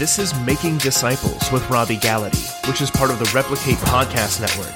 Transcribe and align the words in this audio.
This 0.00 0.18
is 0.18 0.34
Making 0.46 0.78
Disciples 0.78 1.52
with 1.52 1.68
Robbie 1.68 1.98
Gallaty, 1.98 2.66
which 2.66 2.80
is 2.80 2.90
part 2.90 3.10
of 3.10 3.18
the 3.18 3.30
Replicate 3.34 3.76
Podcast 3.76 4.40
Network. 4.40 4.74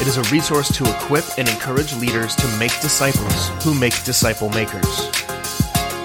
It 0.00 0.06
is 0.06 0.16
a 0.16 0.22
resource 0.32 0.72
to 0.76 0.84
equip 0.84 1.24
and 1.38 1.48
encourage 1.48 1.92
leaders 1.96 2.36
to 2.36 2.46
make 2.56 2.70
disciples 2.80 3.48
who 3.64 3.74
make 3.74 4.04
disciple 4.04 4.50
makers. 4.50 5.10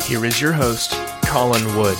Here 0.08 0.26
is 0.26 0.41
your 0.41 0.52
host, 0.52 0.94
Colin 1.26 1.64
Wood. 1.77 1.96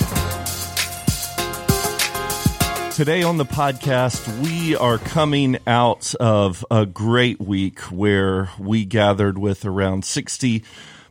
Today 2.94 3.22
on 3.22 3.36
the 3.36 3.46
podcast, 3.46 4.26
we 4.42 4.74
are 4.74 4.98
coming 4.98 5.56
out 5.68 6.16
of 6.16 6.66
a 6.68 6.84
great 6.84 7.40
week 7.40 7.78
where 7.92 8.50
we 8.58 8.84
gathered 8.84 9.38
with 9.38 9.64
around 9.64 10.04
60 10.04 10.64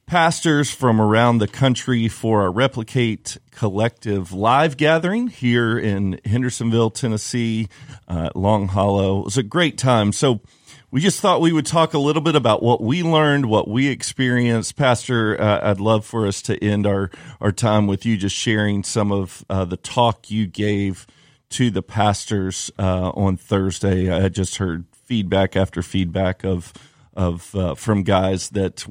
pastors 0.10 0.72
from 0.72 1.00
around 1.00 1.38
the 1.38 1.48
country 1.48 2.08
for 2.08 2.42
our 2.42 2.52
Replicate 2.52 3.38
Collective 3.52 4.34
live 4.34 4.76
gathering 4.76 5.28
here 5.28 5.78
in 5.78 6.20
Hendersonville, 6.26 6.90
Tennessee, 6.90 7.70
uh, 8.08 8.32
Long 8.34 8.70
Hollow. 8.70 9.20
It 9.20 9.26
was 9.26 9.38
a 9.38 9.44
great 9.44 9.78
time. 9.78 10.12
So 10.12 10.42
we 10.90 11.00
just 11.00 11.20
thought 11.20 11.42
we 11.42 11.52
would 11.52 11.68
talk 11.68 11.94
a 11.94 12.00
little 12.00 12.24
bit 12.24 12.36
about 12.36 12.64
what 12.64 12.82
we 12.82 13.04
learned, 13.04 13.46
what 13.46 13.68
we 13.68 13.88
experienced. 13.88 14.76
Pastor, 14.76 15.40
uh, 15.40 15.70
I'd 15.70 15.80
love 15.80 16.08
for 16.08 16.26
us 16.26 16.42
to 16.44 16.58
end 16.58 16.88
our, 16.88 17.12
our 17.40 17.52
time 17.52 17.86
with 17.86 18.04
you 18.04 18.18
just 18.18 18.36
sharing 18.36 18.84
some 18.84 19.12
of 19.12 19.46
uh, 19.48 19.64
the 19.64 19.78
talk 19.78 20.32
you 20.32 20.48
gave 20.48 21.06
to 21.52 21.70
the 21.70 21.84
pastors 21.84 22.72
uh, 22.80 23.12
on 23.12 23.38
Thursday. 23.38 24.12
I 24.12 24.28
just 24.30 24.56
heard 24.56 24.86
feedback 25.06 25.56
after 25.56 25.84
feedback 25.84 26.44
of 26.44 26.74
of 27.16 27.54
uh, 27.54 27.76
from 27.76 28.04
guys 28.04 28.50
that 28.52 28.86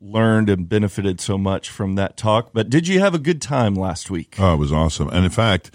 learned 0.00 0.48
and 0.48 0.68
benefited 0.68 1.20
so 1.20 1.36
much 1.36 1.68
from 1.68 1.94
that 1.96 2.16
talk. 2.16 2.50
But 2.52 2.70
did 2.70 2.88
you 2.88 3.00
have 3.00 3.14
a 3.14 3.18
good 3.18 3.42
time 3.42 3.74
last 3.74 4.10
week? 4.10 4.36
Oh, 4.38 4.54
it 4.54 4.58
was 4.58 4.72
awesome. 4.72 5.08
And 5.10 5.24
in 5.24 5.30
fact, 5.30 5.70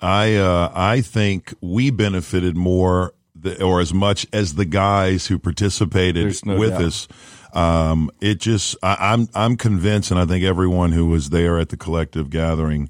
I 0.00 0.36
uh, 0.36 0.70
I 0.74 1.00
think 1.00 1.54
we 1.60 1.90
benefited 1.90 2.56
more 2.56 3.14
the, 3.34 3.62
or 3.62 3.80
as 3.80 3.92
much 3.92 4.26
as 4.32 4.54
the 4.54 4.64
guys 4.64 5.26
who 5.26 5.38
participated 5.38 6.44
no 6.44 6.58
with 6.58 6.70
doubt. 6.70 6.82
us. 6.82 7.08
Um, 7.52 8.10
it 8.20 8.38
just 8.38 8.76
I, 8.82 8.96
I'm 9.00 9.28
I'm 9.34 9.56
convinced, 9.56 10.10
and 10.10 10.20
I 10.20 10.26
think 10.26 10.44
everyone 10.44 10.92
who 10.92 11.06
was 11.06 11.30
there 11.30 11.58
at 11.58 11.70
the 11.70 11.76
collective 11.76 12.30
gathering, 12.30 12.88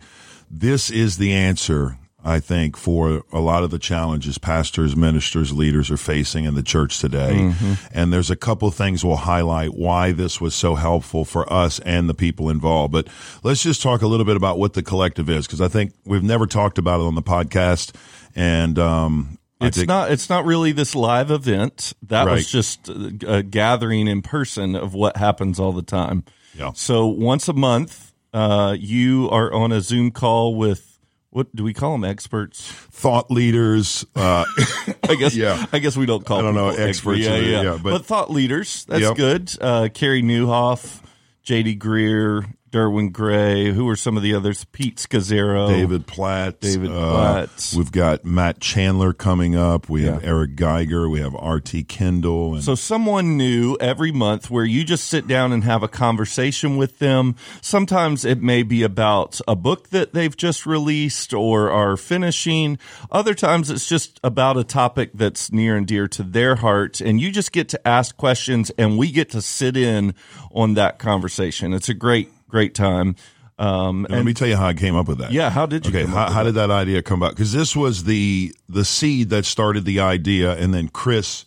this 0.50 0.90
is 0.90 1.16
the 1.16 1.32
answer. 1.32 1.96
I 2.22 2.38
think 2.40 2.76
for 2.76 3.22
a 3.32 3.40
lot 3.40 3.62
of 3.64 3.70
the 3.70 3.78
challenges 3.78 4.36
pastors, 4.36 4.94
ministers, 4.94 5.52
leaders 5.52 5.90
are 5.90 5.96
facing 5.96 6.44
in 6.44 6.54
the 6.54 6.62
church 6.62 6.98
today. 6.98 7.32
Mm-hmm. 7.34 7.72
And 7.92 8.12
there's 8.12 8.30
a 8.30 8.36
couple 8.36 8.70
things 8.70 9.04
we'll 9.04 9.16
highlight 9.16 9.74
why 9.74 10.12
this 10.12 10.40
was 10.40 10.54
so 10.54 10.74
helpful 10.74 11.24
for 11.24 11.50
us 11.50 11.78
and 11.80 12.08
the 12.08 12.14
people 12.14 12.50
involved. 12.50 12.92
But 12.92 13.08
let's 13.42 13.62
just 13.62 13.80
talk 13.82 14.02
a 14.02 14.06
little 14.06 14.26
bit 14.26 14.36
about 14.36 14.58
what 14.58 14.74
the 14.74 14.82
collective 14.82 15.30
is, 15.30 15.46
because 15.46 15.60
I 15.62 15.68
think 15.68 15.92
we've 16.04 16.22
never 16.22 16.46
talked 16.46 16.76
about 16.76 17.00
it 17.00 17.04
on 17.04 17.14
the 17.14 17.22
podcast. 17.22 17.94
And, 18.36 18.78
um, 18.78 19.38
It's 19.62 19.76
think- 19.78 19.88
not. 19.88 20.10
It's 20.10 20.28
not 20.28 20.44
really 20.44 20.72
this 20.72 20.94
live 20.94 21.30
event. 21.30 21.92
That 22.08 22.26
Right. 22.26 22.32
was 22.34 22.50
just 22.50 22.88
a, 22.88 23.36
a 23.36 23.42
gathering 23.42 24.08
in 24.08 24.22
person 24.22 24.74
of 24.76 24.92
what 24.94 25.16
happens 25.16 25.58
all 25.58 25.72
the 25.72 25.82
time. 25.82 26.24
Yeah. 26.58 26.72
So 26.74 27.06
once 27.06 27.48
a 27.48 27.52
month, 27.52 28.12
uh, 28.34 28.76
you 28.78 29.28
are 29.30 29.52
on 29.52 29.72
a 29.72 29.80
Zoom 29.80 30.10
call 30.10 30.54
with 30.54 30.89
what 31.30 31.54
do 31.54 31.62
we 31.64 31.72
call 31.72 31.92
them? 31.92 32.04
Experts. 32.04 32.70
thought 32.70 33.30
leaders, 33.30 34.04
uh, 34.16 34.44
I 35.08 35.14
guess. 35.16 35.34
Yeah. 35.34 35.64
I 35.72 35.78
guess 35.78 35.96
we 35.96 36.06
don't 36.06 36.24
call. 36.24 36.38
I 36.38 36.42
don't 36.42 36.54
know, 36.54 36.68
experts 36.70 37.20
Yeah, 37.20 37.36
yeah. 37.36 37.62
yeah, 37.62 37.78
but, 37.82 37.90
but- 37.90 38.06
thought 38.06 38.30
leaders. 38.30 38.84
That's 38.86 39.02
Yep. 39.02 39.16
good. 39.16 39.52
Uh, 39.60 39.88
Carey 39.92 40.22
Nieuwhof, 40.22 41.00
J.D. 41.42 41.76
Greear, 41.78 42.44
Derwin 42.70 43.12
Gray. 43.12 43.72
Who 43.72 43.88
are 43.88 43.96
some 43.96 44.16
of 44.16 44.22
the 44.22 44.34
others? 44.34 44.64
Pete 44.64 44.96
Scazzero. 44.96 45.68
David 45.68 46.06
Platt. 46.06 46.60
David 46.60 46.90
uh, 46.90 47.10
Platt. 47.10 47.74
We've 47.76 47.92
got 47.92 48.24
Matt 48.24 48.60
Chandler 48.60 49.12
coming 49.12 49.56
up. 49.56 49.88
We 49.88 50.04
have 50.04 50.24
Eric 50.24 50.56
Geiger. 50.56 51.08
We 51.08 51.20
have 51.20 51.34
R.T. 51.34 51.84
Kendall. 51.84 52.54
And 52.54 52.64
So 52.64 52.74
someone 52.74 53.36
new 53.36 53.76
every 53.80 54.12
month 54.12 54.50
where 54.50 54.64
you 54.64 54.84
just 54.84 55.06
sit 55.06 55.26
down 55.26 55.52
and 55.52 55.64
have 55.64 55.82
a 55.82 55.88
conversation 55.88 56.76
with 56.76 56.98
them. 56.98 57.36
Sometimes 57.60 58.24
it 58.24 58.42
may 58.42 58.62
be 58.62 58.82
about 58.82 59.40
a 59.48 59.56
book 59.56 59.90
that 59.90 60.12
they've 60.12 60.36
just 60.36 60.66
released 60.66 61.34
or 61.34 61.70
are 61.70 61.96
finishing. 61.96 62.78
Other 63.10 63.34
times 63.34 63.70
it's 63.70 63.88
just 63.88 64.20
about 64.22 64.56
a 64.56 64.64
topic 64.64 65.10
that's 65.14 65.52
near 65.52 65.76
and 65.76 65.86
dear 65.86 66.06
to 66.08 66.22
their 66.22 66.56
heart 66.56 67.00
and 67.00 67.20
you 67.20 67.30
just 67.30 67.52
get 67.52 67.68
to 67.70 67.88
ask 67.88 68.16
questions 68.16 68.70
and 68.78 68.98
we 68.98 69.10
get 69.10 69.30
to 69.30 69.42
sit 69.42 69.76
in 69.76 70.14
on 70.52 70.74
that 70.74 70.98
conversation. 70.98 71.72
It's 71.72 71.88
a 71.88 71.94
great 71.94 72.30
great 72.50 72.74
time. 72.74 73.16
Um 73.58 74.06
let 74.08 74.24
me 74.24 74.32
tell 74.32 74.48
you 74.48 74.56
how 74.56 74.66
I 74.66 74.74
came 74.74 74.96
up 74.96 75.06
with 75.06 75.18
that. 75.18 75.32
yeah, 75.32 75.50
how 75.50 75.66
did 75.66 75.84
you 75.86 75.90
Okay, 75.90 76.10
how, 76.10 76.30
how 76.30 76.42
did 76.42 76.54
that 76.54 76.70
idea 76.70 77.02
come 77.02 77.20
about? 77.22 77.32
Because 77.32 77.52
this 77.52 77.76
was 77.76 78.04
the 78.04 78.54
the 78.68 78.84
seed 78.84 79.28
that 79.30 79.44
started 79.44 79.84
the 79.84 80.00
idea, 80.00 80.56
and 80.56 80.72
then 80.72 80.88
Chris, 80.88 81.44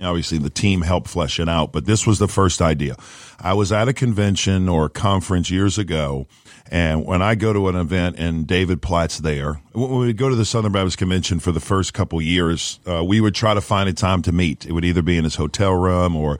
obviously 0.00 0.36
the 0.38 0.50
team 0.50 0.82
helped 0.82 1.08
flesh 1.08 1.40
it 1.40 1.48
out. 1.48 1.72
But 1.72 1.86
this 1.86 2.06
was 2.06 2.18
the 2.18 2.28
first 2.28 2.60
idea. 2.60 2.96
I 3.40 3.54
was 3.54 3.72
at 3.72 3.88
a 3.88 3.92
convention 3.94 4.68
or 4.68 4.86
a 4.86 4.90
conference 4.90 5.50
years 5.50 5.78
ago, 5.78 6.26
and 6.70 7.06
when 7.06 7.22
I 7.22 7.34
go 7.34 7.54
to 7.54 7.68
an 7.68 7.76
event 7.76 8.16
and 8.18 8.46
David 8.46 8.82
Platt's 8.82 9.18
there, 9.18 9.62
when 9.72 10.00
we 10.00 10.12
go 10.12 10.28
to 10.28 10.36
the 10.36 10.44
Southern 10.44 10.72
Baptist 10.72 10.98
Convention 10.98 11.40
for 11.40 11.52
the 11.52 11.60
first 11.60 11.94
couple 11.94 12.20
years, 12.20 12.78
uh, 12.86 13.02
we 13.02 13.22
would 13.22 13.34
try 13.34 13.54
to 13.54 13.60
find 13.62 13.88
a 13.88 13.94
time 13.94 14.20
to 14.22 14.32
meet. 14.32 14.66
It 14.66 14.72
would 14.72 14.84
either 14.84 15.02
be 15.02 15.16
in 15.16 15.24
his 15.24 15.36
hotel 15.36 15.72
room 15.74 16.14
or 16.14 16.38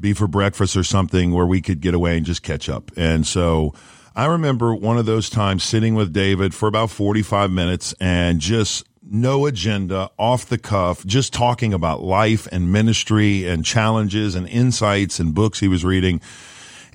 be 0.00 0.12
for 0.14 0.26
breakfast 0.26 0.76
or 0.76 0.84
something 0.84 1.32
where 1.32 1.46
we 1.46 1.60
could 1.60 1.80
get 1.80 1.94
away 1.94 2.16
and 2.16 2.24
just 2.24 2.42
catch 2.42 2.68
up. 2.68 2.90
And 2.96 3.26
so 3.26 3.74
I 4.14 4.26
remember 4.26 4.74
one 4.74 4.98
of 4.98 5.06
those 5.06 5.30
times 5.30 5.62
sitting 5.62 5.94
with 5.94 6.12
David 6.12 6.54
for 6.54 6.68
about 6.68 6.90
45 6.90 7.50
minutes 7.50 7.94
and 8.00 8.40
just 8.40 8.86
no 9.10 9.46
agenda, 9.46 10.10
off 10.18 10.46
the 10.46 10.58
cuff, 10.58 11.04
just 11.04 11.32
talking 11.32 11.74
about 11.74 12.02
life 12.02 12.46
and 12.52 12.72
ministry 12.72 13.46
and 13.46 13.64
challenges 13.64 14.34
and 14.34 14.48
insights 14.48 15.18
and 15.18 15.34
books 15.34 15.58
he 15.58 15.68
was 15.68 15.84
reading. 15.84 16.20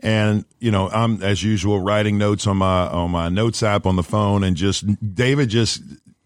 And 0.01 0.45
you 0.59 0.71
know, 0.71 0.89
I'm 0.89 1.21
as 1.21 1.43
usual 1.43 1.79
writing 1.79 2.17
notes 2.17 2.47
on 2.47 2.57
my 2.57 2.87
on 2.87 3.11
my 3.11 3.29
notes 3.29 3.63
app 3.63 3.85
on 3.85 3.95
the 3.95 4.03
phone, 4.03 4.43
and 4.43 4.55
just 4.55 4.85
David 5.15 5.49
just 5.49 5.81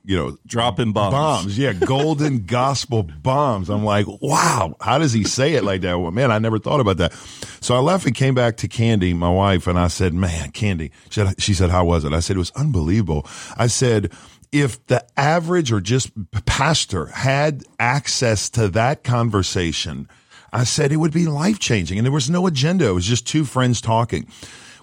you 0.09 0.17
know 0.17 0.35
Dropping 0.47 0.91
bombs. 0.91 1.13
bombs, 1.13 1.57
yeah, 1.57 1.71
golden 1.71 2.45
gospel 2.47 3.03
bombs. 3.03 3.69
I'm 3.69 3.85
like, 3.85 4.07
wow, 4.21 4.75
how 4.81 4.97
does 4.97 5.13
he 5.13 5.23
say 5.23 5.53
it 5.53 5.63
like 5.63 5.81
that? 5.81 5.99
Well, 5.99 6.09
man, 6.09 6.31
I 6.31 6.39
never 6.39 6.57
thought 6.57 6.79
about 6.79 6.97
that. 6.97 7.13
So 7.61 7.75
I 7.75 7.79
left 7.79 8.07
and 8.07 8.15
came 8.15 8.33
back 8.33 8.57
to 8.57 8.67
Kandi, 8.67 9.15
my 9.15 9.29
wife, 9.29 9.67
and 9.67 9.77
I 9.77 9.87
said, 9.87 10.15
man, 10.15 10.51
Kandi. 10.51 10.89
She 11.11 11.21
said, 11.21 11.39
she 11.39 11.53
said, 11.53 11.69
how 11.69 11.85
was 11.85 12.05
it? 12.05 12.11
I 12.11 12.21
said, 12.21 12.37
it 12.37 12.39
was 12.39 12.49
unbelievable. 12.55 13.27
I 13.55 13.67
said, 13.67 14.11
if 14.51 14.83
the 14.87 15.05
average 15.15 15.71
or 15.71 15.79
just 15.79 16.09
pastor 16.47 17.05
had 17.05 17.63
access 17.79 18.49
to 18.51 18.67
that 18.69 19.03
conversation, 19.03 20.09
I 20.51 20.63
said 20.63 20.91
it 20.91 20.97
would 20.97 21.13
be 21.13 21.27
life 21.27 21.59
changing. 21.59 21.99
And 21.99 22.05
there 22.05 22.11
was 22.11 22.31
no 22.31 22.47
agenda. 22.47 22.87
It 22.87 22.93
was 22.93 23.05
just 23.05 23.27
two 23.27 23.45
friends 23.45 23.79
talking. 23.79 24.27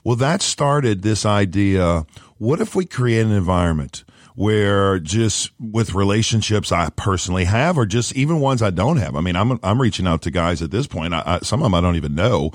Well, 0.05 0.15
that 0.17 0.41
started 0.41 1.03
this 1.03 1.27
idea. 1.27 2.07
What 2.39 2.61
if 2.61 2.77
we 2.77 2.85
create 2.87 3.27
an 3.27 3.33
environment 3.33 4.05
where 4.37 5.01
just 5.01 5.51
with 5.59 5.95
relationships 5.95 6.71
I 6.71 6.91
personally 6.91 7.45
have, 7.45 7.77
or 7.77 7.87
just 7.87 8.15
even 8.15 8.39
ones 8.39 8.63
I 8.63 8.71
don't 8.71 8.99
have? 8.99 9.17
I 9.17 9.21
mean, 9.21 9.35
I'm, 9.35 9.59
I'm 9.63 9.81
reaching 9.81 10.07
out 10.07 10.23
to 10.23 10.31
guys 10.31 10.63
at 10.63 10.71
this 10.71 10.87
point. 10.87 11.15
I, 11.15 11.23
I, 11.27 11.39
some 11.41 11.61
of 11.61 11.65
them 11.65 11.75
I 11.75 11.81
don't 11.81 11.97
even 11.97 12.15
know, 12.15 12.53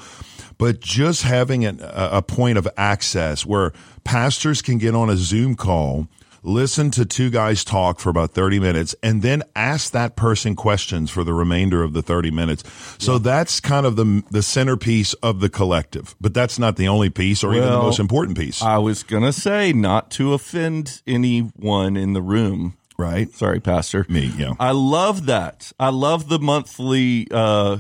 but 0.58 0.80
just 0.80 1.24
having 1.24 1.66
an, 1.66 1.82
a, 1.82 2.10
a 2.14 2.22
point 2.22 2.58
of 2.58 2.68
access 2.78 3.46
where 3.46 3.74
pastors 4.04 4.62
can 4.62 4.78
get 4.78 4.96
on 4.96 5.10
a 5.10 5.18
Zoom 5.18 5.56
call 5.56 6.08
listen 6.44 6.90
to 6.92 7.06
two 7.06 7.30
guys 7.30 7.64
talk 7.64 8.00
for 8.00 8.10
about 8.10 8.32
30 8.32 8.60
minutes 8.60 8.96
and 9.04 9.22
then 9.22 9.44
ask 9.56 9.92
that 9.92 10.16
person 10.16 10.56
questions 10.56 11.10
for 11.12 11.24
the 11.24 11.34
remainder 11.34 11.84
of 11.84 11.94
the 11.94 12.02
30 12.02 12.32
minutes. 12.32 12.64
So 13.00 13.18
that's 13.18 13.60
kind 13.60 13.86
of 13.86 13.96
the 13.96 14.24
the 14.32 14.42
centerpiece 14.42 15.14
of 15.16 15.40
the 15.40 15.50
collective. 15.50 16.16
But 16.20 16.34
that's 16.34 16.58
not 16.58 16.76
the 16.78 16.88
only 16.88 17.10
piece 17.10 17.44
or 17.44 17.54
even 17.54 17.70
the 17.70 17.78
most 17.78 18.00
important 18.00 18.38
piece. 18.38 18.62
I 18.62 18.78
was 18.80 19.04
going 19.04 19.24
to 19.24 19.34
say 19.34 19.72
not 19.74 20.10
to 20.12 20.34
offend 20.34 21.02
anyone 21.08 21.96
in 21.98 22.14
the 22.14 22.22
room. 22.22 22.76
right? 22.98 23.30
Sorry, 23.34 23.60
Pastor. 23.60 24.06
Me, 24.10 24.32
yeah. 24.38 24.54
I 24.60 24.72
love 24.72 25.26
that. 25.28 25.72
I 25.80 25.90
love 25.90 26.28
the 26.30 26.40
monthly 26.40 27.28
uh, 27.32 27.78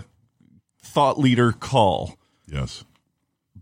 thought 0.83 1.19
leader 1.19 1.51
call, 1.51 2.15
Yes. 2.47 2.83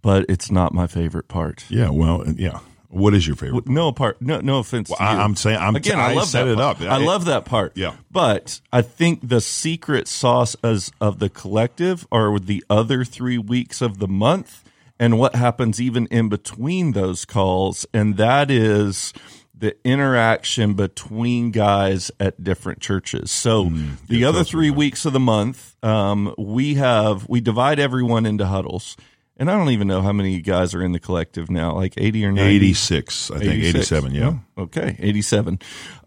but 0.02 0.26
it's 0.30 0.50
not 0.52 0.74
my 0.74 0.88
favorite 0.88 1.28
part. 1.28 1.66
Yeah, 1.70 1.90
well, 1.90 2.24
yeah. 2.38 2.60
What 2.92 3.14
is 3.14 3.28
your 3.28 3.36
favorite? 3.36 3.68
No 3.70 3.92
part. 3.92 4.20
No, 4.22 4.42
no 4.42 4.58
offense. 4.58 4.90
to 4.90 4.96
I- 5.02 5.14
you. 5.14 5.20
I'm 5.20 5.36
saying- 5.36 5.58
I'm- 5.58 5.76
again. 5.76 6.00
I 6.00 6.12
I 6.12 6.14
love 6.16 6.28
set 6.28 6.46
that 6.46 6.52
it 6.54 6.58
part. 6.58 6.82
up. 6.82 6.88
I 6.92 6.96
I- 6.96 6.98
love 6.98 7.26
that 7.26 7.46
part. 7.46 7.74
Yeah. 7.76 7.94
But 8.12 8.62
I 8.74 8.82
think 8.82 9.28
the 9.30 9.42
secret 9.42 10.08
sauce 10.08 10.56
as 10.64 10.92
of 11.00 11.20
the 11.20 11.30
collective 11.30 12.08
are 12.12 12.40
the 12.40 12.64
other 12.70 13.06
three 13.06 13.38
weeks 13.38 13.82
of 13.82 14.00
the 14.00 14.08
month, 14.08 14.64
and 15.00 15.20
what 15.20 15.36
happens 15.36 15.80
even 15.80 16.08
in 16.08 16.30
between 16.30 16.94
those 16.94 17.26
calls, 17.26 17.86
and 17.94 18.18
that 18.18 18.50
is 18.50 19.14
the 19.56 19.76
interaction 19.86 20.74
between 20.74 21.52
guys 21.52 22.10
at 22.20 22.44
different 22.44 22.80
churches. 22.80 23.30
So 23.30 23.66
Mm, 23.66 23.98
the 24.08 24.24
other 24.26 24.44
three 24.44 24.72
weeks 24.72 25.06
of 25.06 25.12
the 25.14 25.20
month, 25.20 25.76
um, 25.84 26.34
we 26.38 26.76
have 26.76 27.28
we 27.30 27.42
divide 27.42 27.78
everyone 27.78 28.26
into 28.26 28.46
huddles. 28.48 28.96
And 29.40 29.50
I 29.50 29.58
don't 29.58 29.70
even 29.70 29.88
know 29.88 30.02
how 30.02 30.12
many 30.12 30.42
guys 30.42 30.76
are 30.76 30.84
in 30.84 30.92
the 30.92 31.00
collective 31.00 31.50
now, 31.50 31.74
like 31.74 31.94
80 31.96 32.26
or 32.26 32.32
90? 32.34 32.56
86, 32.56 33.32
I 33.32 33.40
think, 33.40 33.52
86. 33.54 33.76
87, 33.78 34.14
yeah. 34.14 34.34
Oh, 34.58 34.64
okay, 34.64 34.98
87. 35.00 35.60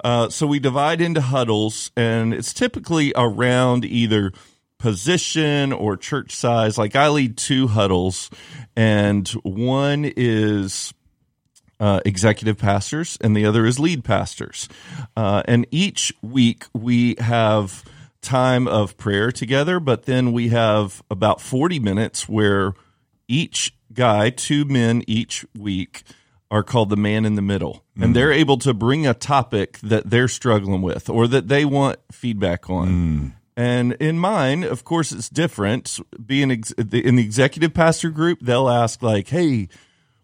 Uh, 0.04 0.28
so 0.28 0.46
we 0.46 0.58
divide 0.58 1.00
into 1.00 1.22
huddles, 1.22 1.90
and 1.96 2.34
it's 2.34 2.52
typically 2.52 3.14
around 3.16 3.86
either 3.86 4.32
position 4.78 5.72
or 5.72 5.96
church 5.96 6.36
size. 6.36 6.76
Like 6.76 6.94
I 6.94 7.08
lead 7.08 7.38
two 7.38 7.68
huddles, 7.68 8.28
and 8.76 9.26
one 9.44 10.12
is 10.14 10.92
uh, 11.80 12.00
executive 12.04 12.58
pastors, 12.58 13.16
and 13.22 13.34
the 13.34 13.46
other 13.46 13.64
is 13.64 13.80
lead 13.80 14.04
pastors. 14.04 14.68
Uh, 15.16 15.42
and 15.46 15.66
each 15.70 16.12
week 16.20 16.64
we 16.74 17.16
have 17.18 17.82
time 18.20 18.68
of 18.68 18.96
prayer 18.98 19.32
together, 19.32 19.80
but 19.80 20.04
then 20.04 20.32
we 20.32 20.48
have 20.48 21.02
about 21.10 21.40
40 21.40 21.78
minutes 21.78 22.28
where 22.28 22.74
each 23.32 23.74
guy, 23.92 24.30
two 24.30 24.64
men 24.64 25.02
each 25.06 25.44
week, 25.58 26.02
are 26.50 26.62
called 26.62 26.90
the 26.90 26.96
man 26.96 27.24
in 27.24 27.34
the 27.34 27.42
middle. 27.42 27.82
And 27.96 28.10
mm. 28.10 28.14
they're 28.14 28.32
able 28.32 28.58
to 28.58 28.74
bring 28.74 29.06
a 29.06 29.14
topic 29.14 29.78
that 29.78 30.10
they're 30.10 30.28
struggling 30.28 30.82
with 30.82 31.08
or 31.08 31.26
that 31.28 31.48
they 31.48 31.64
want 31.64 31.98
feedback 32.10 32.68
on. 32.68 32.88
Mm. 32.88 33.32
And 33.56 33.92
in 33.94 34.18
mine, 34.18 34.64
of 34.64 34.84
course, 34.84 35.12
it's 35.12 35.28
different. 35.28 35.98
Being 36.24 36.50
ex- 36.50 36.72
in 36.72 37.16
the 37.16 37.22
executive 37.22 37.74
pastor 37.74 38.10
group, 38.10 38.40
they'll 38.40 38.68
ask, 38.68 39.02
like, 39.02 39.28
hey, 39.28 39.68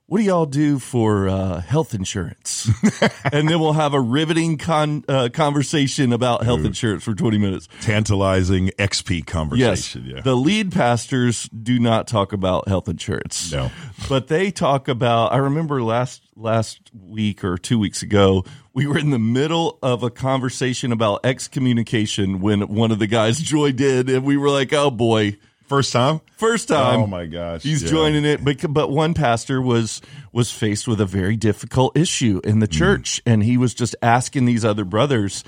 what 0.09 0.19
do 0.19 0.25
y'all 0.25 0.47
do 0.47 0.79
for 0.79 1.29
uh, 1.29 1.61
health 1.61 1.93
insurance? 1.93 2.67
and 3.31 3.47
then 3.47 3.61
we'll 3.61 3.75
have 3.75 3.93
a 3.93 4.01
riveting 4.01 4.57
con- 4.57 5.05
uh, 5.07 5.29
conversation 5.31 6.15
about 6.15 6.45
health 6.45 6.65
insurance 6.65 7.05
for 7.05 7.15
20 7.15 7.37
minutes. 7.37 7.69
Tantalizing 7.83 8.69
XP 8.79 9.19
Yes. 9.19 9.25
conversation. 9.27 10.07
Yeah. 10.07 10.23
The 10.23 10.35
lead 10.35 10.73
pastors 10.73 11.45
do 11.51 11.79
not 11.79 12.09
talk 12.09 12.33
about 12.33 12.69
health 12.69 12.89
insurance. 12.89 13.53
No. 13.53 13.71
But 14.09 14.29
they 14.29 14.51
talk 14.51 14.89
about 14.89 15.33
I 15.35 15.37
remember 15.37 15.83
last 15.83 16.23
last 16.35 16.91
week 16.99 17.45
or 17.45 17.59
2 17.59 17.79
weeks 17.79 18.03
ago, 18.03 18.45
we 18.73 18.87
were 18.87 18.97
in 18.97 19.11
the 19.11 19.19
middle 19.19 19.79
of 19.83 20.03
a 20.03 20.09
conversation 20.11 20.91
about 20.91 21.21
excommunication 21.25 22.41
when 22.41 22.63
one 22.69 22.93
of 22.93 22.99
the 22.99 23.07
guys 23.07 23.41
joined 23.43 23.81
in 23.83 24.09
and 24.09 24.25
we 24.25 24.39
were 24.39 24.49
like, 24.51 24.73
"Oh 24.73 24.91
boy, 24.91 25.37
First 25.69 25.93
time? 25.93 26.21
First 26.37 26.69
time. 26.69 27.01
Oh, 27.01 27.07
my 27.07 27.27
gosh. 27.27 27.63
He's 27.63 27.83
Yeah. 27.83 27.91
joining 27.91 28.25
it, 28.25 28.43
but 28.45 28.57
but 28.73 28.91
one 28.91 29.15
pastor 29.15 29.61
was 29.61 30.01
was 30.33 30.51
faced 30.51 30.89
with 30.89 31.01
a 31.01 31.07
very 31.07 31.37
difficult 31.37 31.97
issue 31.97 32.41
in 32.43 32.61
the 32.61 32.69
Mm. 32.69 32.73
church, 32.73 33.21
and 33.27 33.43
he 33.45 33.57
was 33.57 33.75
just 33.75 33.95
asking 34.03 34.47
these 34.47 34.65
other 34.65 34.85
brothers, 34.85 35.45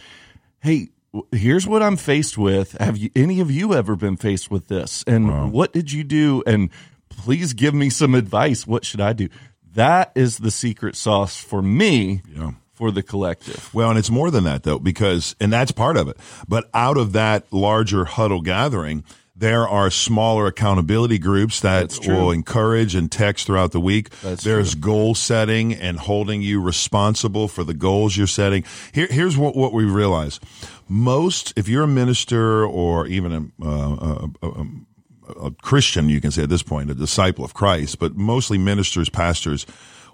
"Hey, 0.61 0.89
here's 1.33 1.67
what 1.67 1.83
I'm 1.83 1.97
faced 1.97 2.37
with. 2.39 2.73
Have 2.79 2.97
you, 2.99 3.11
any 3.17 3.41
of 3.41 3.51
you 3.51 3.75
ever 3.75 3.97
been 3.97 4.17
faced 4.17 4.51
with 4.51 4.69
this? 4.69 5.03
And 5.07 5.51
what 5.53 5.73
did 5.73 5.91
you 5.91 6.05
do? 6.05 6.43
And 6.47 6.69
please 7.09 7.53
give 7.55 7.75
me 7.75 7.89
some 7.91 8.15
advice. 8.15 8.67
What 8.67 8.85
should 8.85 9.01
I 9.01 9.13
do?" 9.15 9.29
That 9.75 10.13
is 10.15 10.39
the 10.39 10.51
secret 10.51 10.97
sauce 10.97 11.37
for 11.37 11.63
me. 11.63 12.23
Yeah. 12.37 12.51
For 12.75 12.91
the 12.91 13.03
collective. 13.03 13.69
Well, 13.75 13.91
and 13.91 13.99
it's 13.99 14.11
more 14.11 14.31
than 14.31 14.45
that 14.45 14.63
though, 14.63 14.79
because 14.79 15.37
and 15.39 15.53
that's 15.53 15.71
part 15.71 15.99
of 15.99 16.09
it. 16.09 16.17
But 16.49 16.69
out 16.73 16.97
of 16.97 17.13
that 17.13 17.45
larger 17.53 18.07
huddle 18.07 18.41
gathering, 18.41 19.05
there 19.41 19.67
are 19.67 19.91
smaller 19.91 20.47
accountability 20.47 21.19
groups 21.19 21.61
that 21.61 21.99
will 22.07 22.31
encourage 22.31 22.95
and 22.95 23.11
text 23.11 23.47
throughout 23.47 23.73
the 23.73 23.81
week. 23.81 24.11
That's 24.21 24.45
There's 24.45 24.75
goal 24.75 25.15
setting 25.15 25.73
and 25.73 25.99
holding 25.99 26.43
you 26.43 26.61
responsible 26.61 27.49
for 27.49 27.65
the 27.65 27.73
goals 27.73 28.19
you're 28.19 28.27
setting. 28.27 28.65
Here, 28.93 29.09
here's 29.11 29.39
what, 29.39 29.57
what 29.57 29.73
we 29.73 29.85
realize. 29.85 30.41
Most, 30.89 31.55
if 31.57 31.69
you're 31.69 31.85
a 31.85 31.89
minister 31.89 32.67
or 32.67 33.07
even 33.07 33.53
a, 33.63 33.67
uh, 33.67 34.29
a, 34.43 34.47
a, 34.47 35.47
a 35.47 35.51
Christian, 35.63 36.11
you 36.11 36.21
can 36.21 36.31
say 36.31 36.43
at 36.43 36.51
this 36.51 36.63
point, 36.63 36.91
a 36.91 36.95
disciple 36.95 37.43
of 37.43 37.55
Christ, 37.55 37.99
but 37.99 38.17
mostly 38.17 38.59
ministers, 38.59 39.09
pastors, 39.09 39.65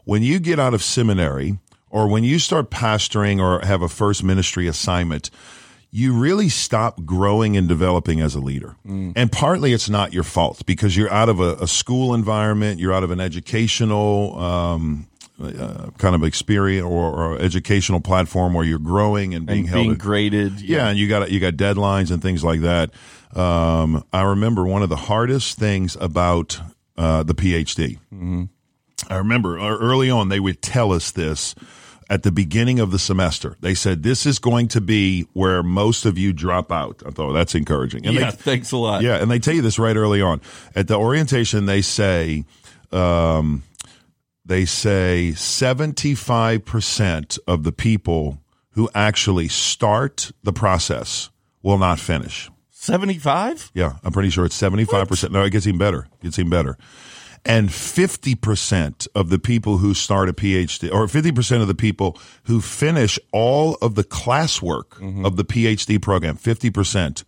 when 0.04 0.22
you 0.22 0.38
get 0.38 0.60
out 0.60 0.72
of 0.72 0.84
seminary 0.84 1.58
or 1.90 2.06
when 2.06 2.22
you 2.22 2.38
start 2.38 2.70
pastoring 2.70 3.40
or 3.40 3.66
have 3.66 3.82
a 3.82 3.88
first 3.88 4.22
ministry 4.22 4.68
assignment, 4.68 5.30
you 5.96 6.12
really 6.12 6.48
stop 6.50 7.04
growing 7.06 7.56
and 7.56 7.66
developing 7.68 8.20
as 8.20 8.34
a 8.34 8.40
leader. 8.40 8.76
And 8.84 9.32
partly 9.32 9.72
it's 9.72 9.88
not 9.88 10.12
your 10.12 10.24
fault 10.24 10.66
because 10.66 10.94
you're 10.96 11.10
out 11.10 11.28
of 11.30 11.40
a, 11.40 11.54
a 11.54 11.66
school 11.66 12.12
environment, 12.14 12.78
you're 12.80 12.92
out 12.92 13.02
of 13.02 13.10
an 13.10 13.18
educational, 13.20 14.38
um, 14.38 15.06
uh, 15.42 15.90
kind 15.98 16.14
of 16.14 16.22
experience 16.22 16.84
or, 16.84 17.12
or 17.12 17.38
educational 17.38 18.00
platform 18.00 18.52
where 18.52 18.64
you're 18.64 18.78
growing 18.78 19.34
and 19.34 19.46
being 19.46 19.60
And 19.60 19.68
held 19.68 19.82
being 19.82 19.92
at- 19.92 19.98
graded. 19.98 20.60
yeah, 20.60 20.88
and 20.88 20.98
you 20.98 21.08
got 21.08 21.30
you 21.30 21.40
got 21.40 21.54
deadlines 21.54 22.10
and 22.10 22.20
things 22.22 22.42
like 22.44 22.60
that. 22.60 22.90
Um, 23.34 24.04
I 24.12 24.22
remember 24.22 24.64
one 24.66 24.82
of 24.82 24.88
the 24.90 24.96
hardest 24.96 25.58
things 25.58 25.96
about 26.00 26.60
uh, 26.98 27.22
the 27.22 27.34
PhD. 27.34 27.98
I 29.10 29.16
remember 29.16 29.58
uh, 29.58 29.76
early 29.76 30.10
on 30.10 30.28
they 30.30 30.40
would 30.40 30.60
tell 30.62 30.92
us 30.92 31.10
this 31.10 31.54
at 32.08 32.22
the 32.22 32.30
beginning 32.30 32.78
of 32.80 32.90
the 32.92 32.98
semester. 32.98 33.56
They 33.60 33.74
said 33.74 34.02
this 34.02 34.26
is 34.26 34.38
going 34.38 34.68
to 34.68 34.80
be 34.80 35.22
where 35.32 35.62
most 35.62 36.04
of 36.06 36.16
you 36.16 36.32
drop 36.32 36.70
out. 36.70 37.02
I 37.06 37.10
thought 37.10 37.32
that's 37.32 37.54
encouraging. 37.54 38.06
And 38.06 38.14
Yeah, 38.14 38.30
they, 38.30 38.36
thanks 38.36 38.72
a 38.72 38.76
lot. 38.76 39.02
yeah, 39.02 39.16
and 39.16 39.30
they 39.30 39.38
tell 39.38 39.54
you 39.54 39.62
this 39.62 39.78
right 39.78 39.96
early 39.96 40.22
on 40.22 40.40
at 40.74 40.88
the 40.88 40.94
orientation. 40.96 41.66
They 41.66 41.82
say, 41.82 42.44
um, 42.92 43.62
they 44.44 44.64
say 44.64 45.32
seventy 45.32 46.14
five 46.14 46.64
percent 46.64 47.38
of 47.48 47.64
the 47.64 47.72
people 47.72 48.40
who 48.70 48.88
actually 48.94 49.48
start 49.48 50.30
the 50.42 50.52
process 50.52 51.30
will 51.62 51.78
not 51.78 51.98
finish. 51.98 52.50
75? 52.70 53.72
Yeah, 53.74 53.94
I'm 54.04 54.12
pretty 54.12 54.30
sure 54.30 54.44
it's 54.44 54.54
seventy 54.54 54.84
five 54.84 55.08
percent. 55.08 55.32
No, 55.32 55.42
it 55.42 55.50
gets 55.50 55.66
even 55.66 55.78
better. 55.78 56.06
It 56.20 56.24
gets 56.24 56.38
even 56.38 56.50
better. 56.50 56.78
And 57.46 57.68
50% 57.68 59.06
of 59.14 59.28
the 59.28 59.38
people 59.38 59.78
who 59.78 59.94
start 59.94 60.28
a 60.28 60.32
PhD, 60.32 60.92
or 60.92 61.06
50% 61.06 61.62
of 61.62 61.68
the 61.68 61.74
people 61.76 62.18
who 62.44 62.60
finish 62.60 63.18
all 63.32 63.76
of 63.76 63.94
the 63.94 64.02
classwork 64.04 64.88
mm-hmm. 64.98 65.24
of 65.24 65.36
the 65.36 65.44
PhD 65.44 66.02
program, 66.02 66.36
50% 66.36 67.22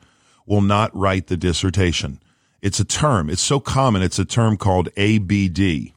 will 0.45 0.61
not 0.61 0.95
write 0.95 1.29
the 1.29 1.37
dissertation. 1.37 2.21
It's 2.61 2.81
a 2.81 2.85
term. 2.85 3.31
It's 3.31 3.43
so 3.43 3.61
common. 3.61 4.03
It's 4.03 4.19
a 4.19 4.25
term 4.25 4.57
called 4.57 4.89
ABD. 4.97 5.93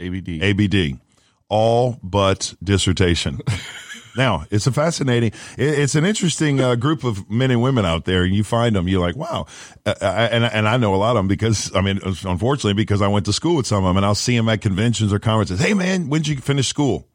ABD. 0.00 0.42
ABD, 0.42 0.98
all 1.48 2.00
but 2.02 2.54
dissertation. 2.62 3.40
now, 4.20 4.44
it's 4.50 4.66
a 4.66 4.72
fascinating, 4.72 5.32
it's 5.56 5.94
an 5.94 6.04
interesting 6.04 6.60
uh, 6.60 6.74
group 6.74 7.04
of 7.04 7.30
men 7.30 7.50
and 7.50 7.62
women 7.62 7.86
out 7.86 8.04
there, 8.04 8.22
and 8.22 8.34
you 8.34 8.44
find 8.44 8.76
them, 8.76 8.86
you're 8.86 9.00
like, 9.00 9.16
wow. 9.16 9.46
Uh, 9.86 9.94
and, 10.02 10.44
and 10.44 10.68
I 10.68 10.76
know 10.76 10.94
a 10.94 10.96
lot 10.96 11.10
of 11.10 11.16
them 11.16 11.28
because, 11.28 11.74
I 11.74 11.80
mean, 11.80 12.00
unfortunately, 12.04 12.74
because 12.74 13.00
I 13.00 13.08
went 13.08 13.24
to 13.26 13.32
school 13.32 13.56
with 13.56 13.66
some 13.66 13.84
of 13.84 13.88
them, 13.88 13.96
and 13.96 14.04
I'll 14.04 14.14
see 14.14 14.36
them 14.36 14.48
at 14.48 14.60
conventions 14.60 15.12
or 15.12 15.18
conferences. 15.18 15.58
Hey, 15.58 15.72
man, 15.72 16.08
when 16.08 16.20
did 16.20 16.28
you 16.28 16.36
finish 16.36 16.68
school? 16.68 17.08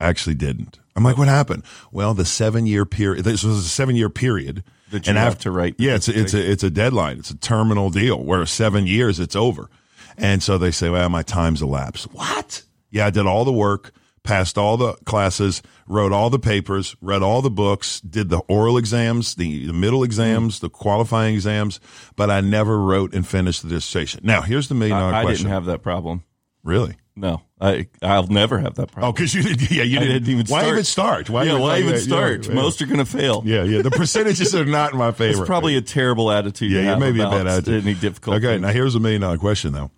I 0.00 0.08
actually 0.08 0.34
didn't. 0.34 0.78
I'm 0.96 1.04
like, 1.04 1.18
what 1.18 1.28
happened? 1.28 1.62
Well, 1.90 2.14
the 2.14 2.24
seven 2.24 2.66
year 2.66 2.84
period, 2.84 3.24
this 3.24 3.44
was 3.44 3.58
a 3.58 3.68
seven 3.68 3.94
year 3.94 4.10
period. 4.10 4.64
That 4.90 5.06
you 5.06 5.14
have 5.14 5.38
to 5.38 5.50
write 5.50 5.76
Yeah, 5.78 5.94
it's 5.94 6.08
a, 6.08 6.18
it's 6.18 6.34
a, 6.34 6.50
it's 6.50 6.62
a 6.62 6.70
deadline. 6.70 7.18
It's 7.18 7.30
a 7.30 7.36
terminal 7.38 7.88
deal 7.88 8.22
where 8.22 8.44
seven 8.44 8.86
years 8.86 9.20
it's 9.20 9.36
over. 9.36 9.70
And 10.18 10.42
so 10.42 10.58
they 10.58 10.70
say, 10.70 10.90
well, 10.90 11.08
my 11.08 11.22
time's 11.22 11.62
elapsed. 11.62 12.12
What? 12.12 12.62
Yeah, 12.90 13.06
I 13.06 13.10
did 13.10 13.26
all 13.26 13.46
the 13.46 13.52
work, 13.52 13.92
passed 14.24 14.56
all 14.56 14.76
the 14.76 14.92
classes, 15.04 15.62
wrote 15.86 16.12
all 16.12 16.30
the 16.30 16.38
papers, 16.38 16.94
read 17.00 17.22
all 17.22 17.42
the 17.42 17.50
books, 17.50 18.00
did 18.00 18.28
the 18.28 18.38
oral 18.48 18.78
exams, 18.78 19.34
the, 19.34 19.66
the 19.66 19.72
middle 19.72 20.04
exams, 20.04 20.60
the 20.60 20.70
qualifying 20.70 21.34
exams, 21.34 21.80
but 22.16 22.30
I 22.30 22.40
never 22.40 22.78
wrote 22.78 23.14
and 23.14 23.26
finished 23.26 23.62
the 23.62 23.68
dissertation. 23.68 24.20
Now, 24.22 24.42
here's 24.42 24.68
the 24.68 24.74
million 24.74 24.98
dollar 24.98 25.12
I, 25.14 25.20
I 25.20 25.22
question. 25.24 25.44
didn't 25.46 25.54
have 25.54 25.64
that 25.66 25.82
problem. 25.82 26.24
really? 26.62 26.96
No, 27.14 27.42
I 27.60 27.88
I'll 28.00 28.26
never 28.28 28.58
have 28.58 28.76
that 28.76 28.90
problem. 28.90 29.10
Oh, 29.10 29.12
because 29.12 29.34
you 29.34 29.42
did. 29.42 29.70
Yeah, 29.70 29.82
you 29.82 29.98
didn't, 29.98 30.24
didn't 30.24 30.28
even 30.30 30.46
Why 30.46 30.60
start. 30.60 30.72
even 30.72 30.84
start? 30.84 31.28
Why 31.30 31.42
yeah, 31.44 31.58
why 31.58 31.78
even 31.80 31.98
start? 31.98 32.48
yeah, 32.48 32.54
Most 32.54 32.80
are 32.80 32.86
going 32.86 33.00
to 33.00 33.04
fail. 33.04 33.42
Yeah, 33.44 33.64
yeah. 33.64 33.82
The 33.82 33.90
percentages 33.90 34.54
are 34.54 34.64
not 34.64 34.92
in 34.92 34.98
my 34.98 35.12
favor. 35.12 35.40
It's 35.40 35.46
probably 35.46 35.76
a 35.76 35.82
terrible 35.82 36.30
attitude. 36.30 36.70
yeah, 36.70 36.78
to 36.78 36.84
yeah, 36.84 36.90
have 36.92 37.00
maybe 37.00 37.20
a 37.20 37.28
bad 37.28 37.46
attitude. 37.46 37.84
Any 37.84 37.92
difficult. 37.92 38.36
Okay, 38.36 38.46
things. 38.54 38.62
now 38.62 38.68
here's 38.68 38.94
a 38.94 39.00
million 39.00 39.20
dollar 39.20 39.36
question 39.36 39.74
though. 39.74 39.90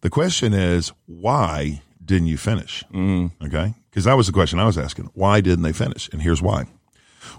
The 0.00 0.10
question 0.10 0.54
is 0.54 0.90
why 1.06 1.82
didn't 2.06 2.28
you 2.28 2.36
finish? 2.36 2.84
Mm. 2.92 3.32
Okay, 3.44 3.74
because 3.90 4.04
that 4.04 4.16
was 4.16 4.26
the 4.26 4.32
question 4.32 4.58
I 4.58 4.66
was 4.66 4.78
asking. 4.78 5.10
Why 5.14 5.40
didn't 5.40 5.62
they 5.62 5.72
finish? 5.72 6.08
And 6.12 6.22
here's 6.22 6.40
why. 6.40 6.66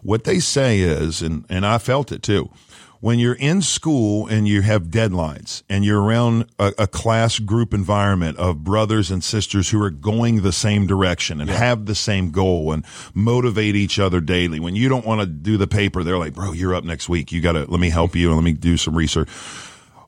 What 0.03 0.25
they 0.25 0.39
say 0.39 0.81
is, 0.81 1.21
and 1.21 1.45
and 1.49 1.65
I 1.65 1.77
felt 1.77 2.11
it 2.11 2.21
too. 2.21 2.51
When 2.99 3.19
you're 3.19 3.35
in 3.35 3.61
school 3.61 4.25
and 4.25 4.47
you 4.47 4.63
have 4.63 4.85
deadlines 4.85 5.61
and 5.69 5.85
you're 5.85 6.01
around 6.01 6.47
a, 6.57 6.73
a 6.79 6.87
class 6.87 7.37
group 7.37 7.71
environment 7.71 8.39
of 8.39 8.63
brothers 8.63 9.11
and 9.11 9.23
sisters 9.23 9.69
who 9.69 9.79
are 9.83 9.91
going 9.91 10.41
the 10.41 10.51
same 10.51 10.87
direction 10.87 11.39
and 11.39 11.47
have 11.47 11.85
the 11.85 11.93
same 11.93 12.31
goal 12.31 12.71
and 12.71 12.83
motivate 13.13 13.75
each 13.75 13.99
other 13.99 14.19
daily. 14.19 14.59
When 14.59 14.75
you 14.75 14.89
don't 14.89 15.05
want 15.05 15.21
to 15.21 15.27
do 15.27 15.57
the 15.57 15.67
paper, 15.67 16.03
they're 16.03 16.17
like, 16.17 16.33
bro, 16.33 16.53
you're 16.53 16.73
up 16.73 16.85
next 16.85 17.07
week. 17.07 17.31
You 17.31 17.39
got 17.39 17.51
to, 17.51 17.65
let 17.69 17.79
me 17.79 17.91
help 17.91 18.15
you 18.15 18.29
and 18.29 18.37
let 18.37 18.43
me 18.43 18.53
do 18.53 18.77
some 18.77 18.97
research. 18.97 19.29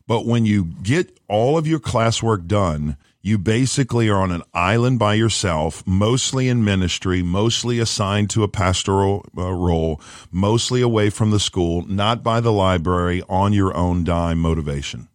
But 0.08 0.26
when 0.26 0.48
you 0.48 0.66
get 0.82 1.20
all 1.28 1.60
of 1.60 1.68
your 1.68 1.80
classwork 1.80 2.48
done, 2.48 2.98
you 3.22 3.38
basically 3.38 4.10
are 4.10 4.22
on 4.22 4.32
an 4.32 4.44
island 4.54 4.98
by 5.00 5.14
yourself, 5.16 5.84
mostly 5.86 6.48
in 6.48 6.64
ministry, 6.64 7.22
mostly 7.22 7.80
assigned 7.80 8.30
to 8.30 8.44
a 8.44 8.48
pastoral 8.48 9.26
uh, 9.38 9.52
role, 9.52 10.02
mostly 10.32 10.82
away 10.82 11.10
from 11.10 11.32
the 11.32 11.40
school, 11.40 11.86
not 11.88 12.24
by 12.24 12.40
the 12.40 12.52
library, 12.52 13.22
on 13.28 13.52
your 13.54 13.76
own 13.76 14.04
dime 14.04 14.40
motivation. 14.40 15.10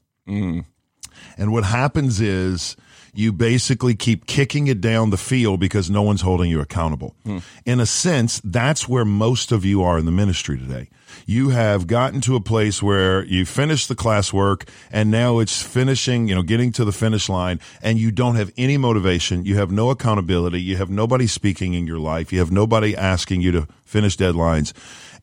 And 1.37 1.53
what 1.53 1.65
happens 1.65 2.21
is 2.21 2.77
you 3.15 3.33
basically 3.33 3.95
keep 3.95 4.27
kicking 4.27 4.67
it 4.67 4.81
down 4.81 5.11
the 5.11 5.17
field 5.17 5.61
because 5.61 5.91
no 5.91 6.03
one's 6.03 6.23
holding 6.23 6.51
you 6.51 6.61
accountable. 6.61 7.15
Hmm. 7.25 7.39
In 7.65 7.81
a 7.81 7.87
sense, 7.87 8.41
that's 8.45 8.89
where 8.89 9.05
most 9.05 9.53
of 9.53 9.65
you 9.65 9.83
are 9.83 9.99
in 9.99 10.05
the 10.05 10.13
ministry 10.13 10.59
today. 10.59 10.89
You 11.27 11.51
have 11.51 11.87
gotten 11.87 12.21
to 12.23 12.37
a 12.37 12.41
place 12.41 12.83
where 12.83 13.25
you 13.25 13.47
finished 13.47 13.89
the 13.89 13.95
classwork 13.95 14.69
and 14.91 15.11
now 15.11 15.39
it's 15.39 15.63
finishing, 15.63 16.29
you 16.29 16.35
know, 16.35 16.43
getting 16.43 16.73
to 16.73 16.85
the 16.85 16.93
finish 16.93 17.29
line 17.29 17.61
and 17.83 17.99
you 17.99 18.11
don't 18.11 18.35
have 18.35 18.53
any 18.59 18.77
motivation. 18.77 19.45
You 19.45 19.57
have 19.57 19.71
no 19.71 19.91
accountability. 19.91 20.61
You 20.61 20.77
have 20.77 20.91
nobody 20.91 21.27
speaking 21.27 21.75
in 21.75 21.87
your 21.87 21.99
life. 21.99 22.33
You 22.33 22.41
have 22.41 22.51
nobody 22.51 22.97
asking 22.97 23.43
you 23.43 23.53
to 23.53 23.69
finish 23.85 24.17
deadlines. 24.17 24.73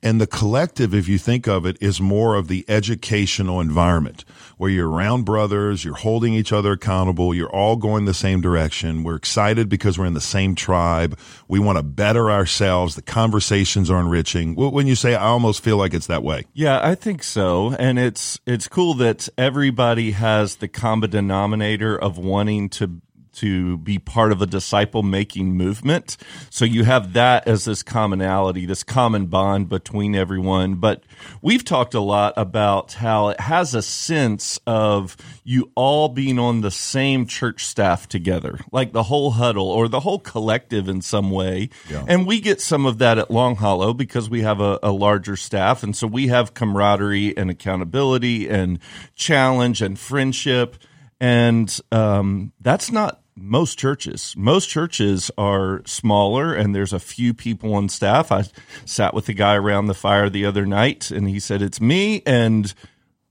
And 0.03 0.20
the 0.20 0.27
collective, 0.27 0.96
if 0.96 1.08
you 1.08 1.17
think 1.17 1.48
of 1.48 1.65
it, 1.65 1.77
is 1.79 2.01
more 2.01 2.36
of 2.36 2.48
the 2.48 2.65
educational 2.67 3.62
environment 3.62 4.25
where 4.58 4.70
you're 4.70 4.89
around 4.89 5.25
brothers, 5.25 5.86
you're 5.86 5.96
holding 5.96 6.34
each 6.34 6.51
other 6.51 6.74
accountable, 6.74 7.34
you're 7.36 7.50
all 7.50 7.75
going 7.75 8.05
the 8.05 8.13
same 8.13 8.41
direction. 8.41 9.03
We're 9.03 9.15
excited 9.15 9.70
because 9.70 10.00
we're 10.00 10.08
in 10.08 10.13
the 10.13 10.22
same 10.22 10.55
tribe. 10.55 11.17
We 11.48 11.60
want 11.60 11.77
to 11.77 11.84
better 11.84 12.31
ourselves. 12.31 12.96
The 12.96 13.01
conversations 13.01 13.91
are 13.91 14.00
enriching. 14.00 14.55
When 14.55 14.88
you 14.88 14.96
say, 14.96 15.13
I 15.15 15.27
almost 15.27 15.63
feel 15.63 15.77
like 15.77 15.93
it's 15.93 16.08
that 16.08 16.24
way. 16.24 16.46
Yeah, 16.53 16.79
I 16.81 16.96
think 16.96 17.24
so. 17.24 17.74
And 17.74 18.00
it's, 18.00 18.39
it's 18.46 18.67
cool 18.67 18.96
that 18.96 19.29
everybody 19.38 20.12
has 20.12 20.55
the 20.55 20.67
common 20.67 21.12
denominator 21.12 21.98
of 21.98 22.17
wanting 22.17 22.70
to 22.70 23.01
to 23.33 23.77
be 23.77 23.97
part 24.00 24.31
of 24.31 24.41
a 24.41 24.45
disciple 24.45 25.03
making 25.03 25.53
movement. 25.53 26.17
So 26.50 26.65
you 26.65 26.83
have 26.83 27.13
that 27.13 27.47
as 27.47 27.65
this 27.65 27.83
commonality, 27.83 28.65
this 28.65 28.83
common 28.83 29.27
bond 29.27 29.69
between 29.69 30.15
everyone. 30.15 30.75
But 30.75 31.03
we've 31.41 31.63
talked 31.63 31.93
a 31.93 32.00
lot 32.00 32.33
about 32.38 32.93
how 32.93 33.29
it 33.29 33.39
has 33.39 33.73
a 33.73 33.81
sense 33.81 34.59
of 34.67 35.15
you 35.43 35.71
all 35.75 36.09
being 36.09 36.39
on 36.39 36.61
the 36.61 36.71
same 36.71 37.25
church 37.25 37.65
staff 37.65 38.07
together, 38.07 38.59
like 38.71 38.91
the 38.91 39.03
whole 39.03 39.31
huddle 39.31 39.67
or 39.67 39.88
the 39.88 40.01
whole 40.01 40.19
collective 40.19 40.89
in 40.89 41.01
some 41.01 41.31
way. 41.31 41.69
Yeah. 41.89 42.05
And 42.07 42.27
we 42.27 42.41
get 42.41 42.61
some 42.61 42.85
of 42.85 42.97
that 43.00 43.17
at 43.17 43.31
Long 43.31 43.55
Hollow 43.55 43.93
because 43.93 44.29
we 44.29 44.41
have 44.41 44.59
a, 44.59 44.79
a 44.83 44.91
larger 44.91 45.35
staff. 45.35 45.83
And 45.83 45.95
so 45.95 46.07
we 46.07 46.27
have 46.27 46.53
camaraderie 46.53 47.35
and 47.38 47.50
accountability 47.50 48.50
and 48.50 48.79
challenge 49.15 49.81
and 49.81 49.97
friendship. 49.97 50.75
And 51.19 51.79
um, 51.91 52.51
that's 52.59 52.91
not 52.91 53.20
most 53.41 53.77
churches. 53.79 54.33
Most 54.38 54.69
churches 54.69 55.31
are 55.38 55.81
smaller 55.86 56.53
and 56.53 56.75
there's 56.75 56.93
a 56.93 57.00
few 57.00 57.33
people 57.33 57.74
on 57.74 57.89
staff. 57.89 58.31
I 58.31 58.45
sat 58.86 59.13
with 59.13 59.25
the 59.25 59.33
guy 59.33 59.55
around 59.55 59.88
the 59.88 59.93
fire 59.93 60.29
the 60.29 60.45
other 60.45 60.65
night 60.65 61.12
and 61.12 61.27
he 61.27 61.39
said, 61.39 61.62
It's 61.62 61.81
me 61.81 62.21
and 62.25 62.74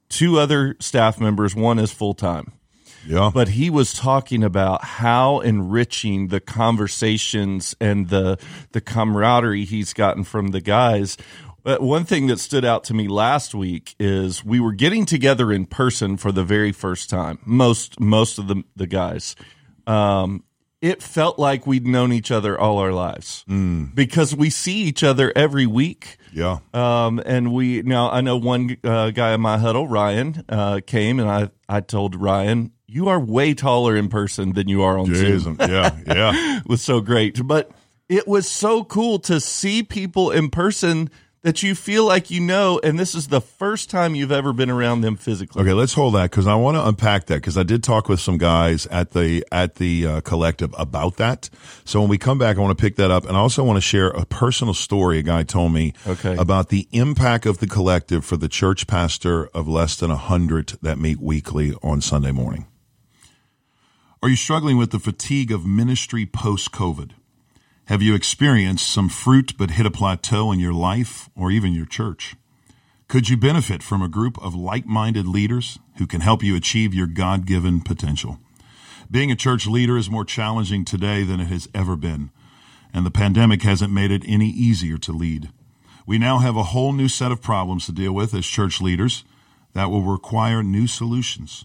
two 0.08 0.38
other 0.38 0.76
staff 0.80 1.20
members. 1.20 1.54
One 1.54 1.78
is 1.78 1.92
full 1.92 2.14
time. 2.14 2.52
Yeah. 3.06 3.30
But 3.32 3.48
he 3.48 3.70
was 3.70 3.92
talking 3.94 4.44
about 4.44 4.84
how 4.84 5.40
enriching 5.40 6.28
the 6.28 6.40
conversations 6.40 7.74
and 7.80 8.08
the 8.08 8.38
the 8.72 8.80
camaraderie 8.82 9.64
he's 9.64 9.94
gotten 9.94 10.24
from 10.24 10.48
the 10.48 10.60
guys. 10.60 11.16
But 11.62 11.80
one 11.80 12.04
thing 12.04 12.26
that 12.26 12.40
stood 12.40 12.64
out 12.64 12.84
to 12.84 12.94
me 12.94 13.08
last 13.08 13.54
week 13.54 13.94
is 13.98 14.44
we 14.44 14.60
were 14.60 14.72
getting 14.72 15.06
together 15.06 15.52
in 15.52 15.66
person 15.66 16.16
for 16.16 16.32
the 16.32 16.44
very 16.44 16.72
first 16.72 17.08
time. 17.08 17.38
Most 17.46 17.98
most 18.00 18.38
of 18.38 18.48
the 18.48 18.64
the 18.76 18.86
guys 18.86 19.34
um, 19.90 20.44
it 20.80 21.02
felt 21.02 21.38
like 21.38 21.66
we'd 21.66 21.86
known 21.86 22.12
each 22.12 22.30
other 22.30 22.58
all 22.58 22.78
our 22.78 22.92
lives 22.92 23.44
mm. 23.48 23.94
because 23.94 24.34
we 24.34 24.48
see 24.48 24.82
each 24.84 25.02
other 25.02 25.32
every 25.36 25.66
week. 25.66 26.16
Yeah. 26.32 26.58
Um, 26.72 27.20
and 27.24 27.52
we 27.52 27.82
now 27.82 28.10
I 28.10 28.22
know 28.22 28.36
one 28.36 28.76
uh, 28.82 29.10
guy 29.10 29.34
in 29.34 29.40
my 29.40 29.58
huddle, 29.58 29.86
Ryan, 29.86 30.44
uh, 30.48 30.80
came 30.86 31.20
and 31.20 31.28
I 31.28 31.50
I 31.68 31.80
told 31.80 32.14
Ryan, 32.14 32.72
you 32.86 33.08
are 33.08 33.20
way 33.20 33.52
taller 33.54 33.96
in 33.96 34.08
person 34.08 34.54
than 34.54 34.68
you 34.68 34.82
are 34.82 34.98
on 34.98 35.06
Jeez, 35.06 35.40
Zoom. 35.40 35.56
yeah, 35.60 35.96
yeah. 36.06 36.32
it 36.58 36.66
was 36.66 36.82
so 36.82 37.00
great, 37.00 37.46
but 37.46 37.70
it 38.08 38.26
was 38.26 38.48
so 38.48 38.82
cool 38.84 39.18
to 39.20 39.38
see 39.38 39.82
people 39.82 40.30
in 40.30 40.50
person 40.50 41.10
that 41.42 41.62
you 41.62 41.74
feel 41.74 42.04
like 42.04 42.30
you 42.30 42.40
know, 42.40 42.80
and 42.84 42.98
this 42.98 43.14
is 43.14 43.28
the 43.28 43.40
first 43.40 43.88
time 43.88 44.14
you've 44.14 44.32
ever 44.32 44.52
been 44.52 44.68
around 44.68 45.00
them 45.00 45.16
physically. 45.16 45.62
Okay, 45.62 45.72
let's 45.72 45.94
hold 45.94 46.14
that 46.14 46.30
because 46.30 46.46
I 46.46 46.54
want 46.54 46.76
to 46.76 46.86
unpack 46.86 47.26
that 47.26 47.36
because 47.36 47.56
I 47.56 47.62
did 47.62 47.82
talk 47.82 48.08
with 48.08 48.20
some 48.20 48.36
guys 48.36 48.86
at 48.86 49.12
the 49.12 49.44
at 49.50 49.76
the 49.76 50.06
uh, 50.06 50.20
collective 50.20 50.74
about 50.76 51.16
that. 51.16 51.48
So 51.84 52.00
when 52.00 52.10
we 52.10 52.18
come 52.18 52.38
back, 52.38 52.58
I 52.58 52.60
want 52.60 52.76
to 52.76 52.80
pick 52.80 52.96
that 52.96 53.10
up, 53.10 53.24
and 53.26 53.36
I 53.36 53.40
also 53.40 53.64
want 53.64 53.78
to 53.78 53.82
share 53.82 54.08
a 54.08 54.26
personal 54.26 54.74
story 54.74 55.18
a 55.18 55.22
guy 55.22 55.42
told 55.42 55.72
me 55.72 55.94
okay. 56.06 56.36
about 56.36 56.68
the 56.68 56.88
impact 56.92 57.46
of 57.46 57.58
the 57.58 57.66
collective 57.66 58.24
for 58.24 58.36
the 58.36 58.48
church 58.48 58.86
pastor 58.86 59.46
of 59.48 59.66
less 59.66 59.96
than 59.96 60.10
a 60.10 60.16
hundred 60.16 60.74
that 60.82 60.98
meet 60.98 61.20
weekly 61.20 61.74
on 61.82 62.02
Sunday 62.02 62.32
morning. 62.32 62.66
Are 64.22 64.28
you 64.28 64.36
struggling 64.36 64.76
with 64.76 64.90
the 64.90 64.98
fatigue 64.98 65.50
of 65.50 65.64
ministry 65.64 66.26
post 66.26 66.72
COVID? 66.72 67.12
Have 67.90 68.02
you 68.02 68.14
experienced 68.14 68.88
some 68.88 69.08
fruit 69.08 69.54
but 69.58 69.72
hit 69.72 69.84
a 69.84 69.90
plateau 69.90 70.52
in 70.52 70.60
your 70.60 70.72
life 70.72 71.28
or 71.34 71.50
even 71.50 71.72
your 71.72 71.86
church? 71.86 72.36
Could 73.08 73.28
you 73.28 73.36
benefit 73.36 73.82
from 73.82 74.00
a 74.00 74.08
group 74.08 74.40
of 74.40 74.54
like 74.54 74.86
minded 74.86 75.26
leaders 75.26 75.80
who 75.96 76.06
can 76.06 76.20
help 76.20 76.40
you 76.40 76.54
achieve 76.54 76.94
your 76.94 77.08
God 77.08 77.46
given 77.46 77.80
potential? 77.80 78.38
Being 79.10 79.32
a 79.32 79.34
church 79.34 79.66
leader 79.66 79.96
is 79.96 80.08
more 80.08 80.24
challenging 80.24 80.84
today 80.84 81.24
than 81.24 81.40
it 81.40 81.48
has 81.48 81.68
ever 81.74 81.96
been, 81.96 82.30
and 82.94 83.04
the 83.04 83.10
pandemic 83.10 83.62
hasn't 83.62 83.92
made 83.92 84.12
it 84.12 84.22
any 84.24 84.50
easier 84.50 84.96
to 84.98 85.10
lead. 85.10 85.50
We 86.06 86.16
now 86.16 86.38
have 86.38 86.54
a 86.54 86.70
whole 86.70 86.92
new 86.92 87.08
set 87.08 87.32
of 87.32 87.42
problems 87.42 87.86
to 87.86 87.92
deal 87.92 88.12
with 88.12 88.34
as 88.34 88.46
church 88.46 88.80
leaders 88.80 89.24
that 89.72 89.90
will 89.90 90.02
require 90.02 90.62
new 90.62 90.86
solutions. 90.86 91.64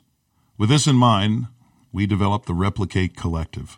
With 0.58 0.70
this 0.70 0.88
in 0.88 0.96
mind, 0.96 1.50
we 1.94 2.08
developed 2.08 2.48
the 2.48 2.56
Replicate 2.56 3.16
Collective. 3.16 3.78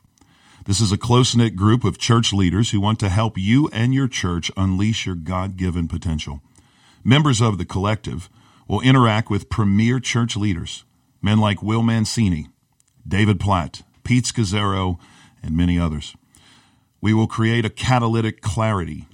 This 0.67 0.81
is 0.81 0.91
a 0.91 0.97
close 0.97 1.33
knit 1.33 1.55
group 1.55 1.85
of 1.85 1.97
church 1.97 2.33
leaders 2.33 2.71
who 2.71 2.81
want 2.81 2.99
to 2.99 3.07
help 3.07 3.37
you 3.37 3.69
and 3.71 3.93
your 3.93 4.09
church 4.09 4.51
unleash 4.57 5.05
your 5.05 5.15
God 5.15 5.55
given 5.55 5.87
potential. 5.87 6.41
Members 7.05 7.39
of 7.39 7.57
the 7.57 7.63
collective 7.63 8.29
will 8.67 8.81
interact 8.81 9.29
with 9.29 9.49
premier 9.49 10.01
church 10.01 10.35
leaders, 10.35 10.83
men 11.21 11.39
like 11.39 11.63
Will 11.63 11.83
Mancini, 11.83 12.49
David 13.07 13.39
Platt, 13.39 13.83
Pete 14.03 14.25
Scazzero, 14.25 14.99
and 15.41 15.55
many 15.55 15.79
others. 15.79 16.17
We 16.99 17.13
will 17.13 17.27
create 17.27 17.63
a 17.63 17.69
catalytic 17.69 18.41
clarity. 18.41 19.07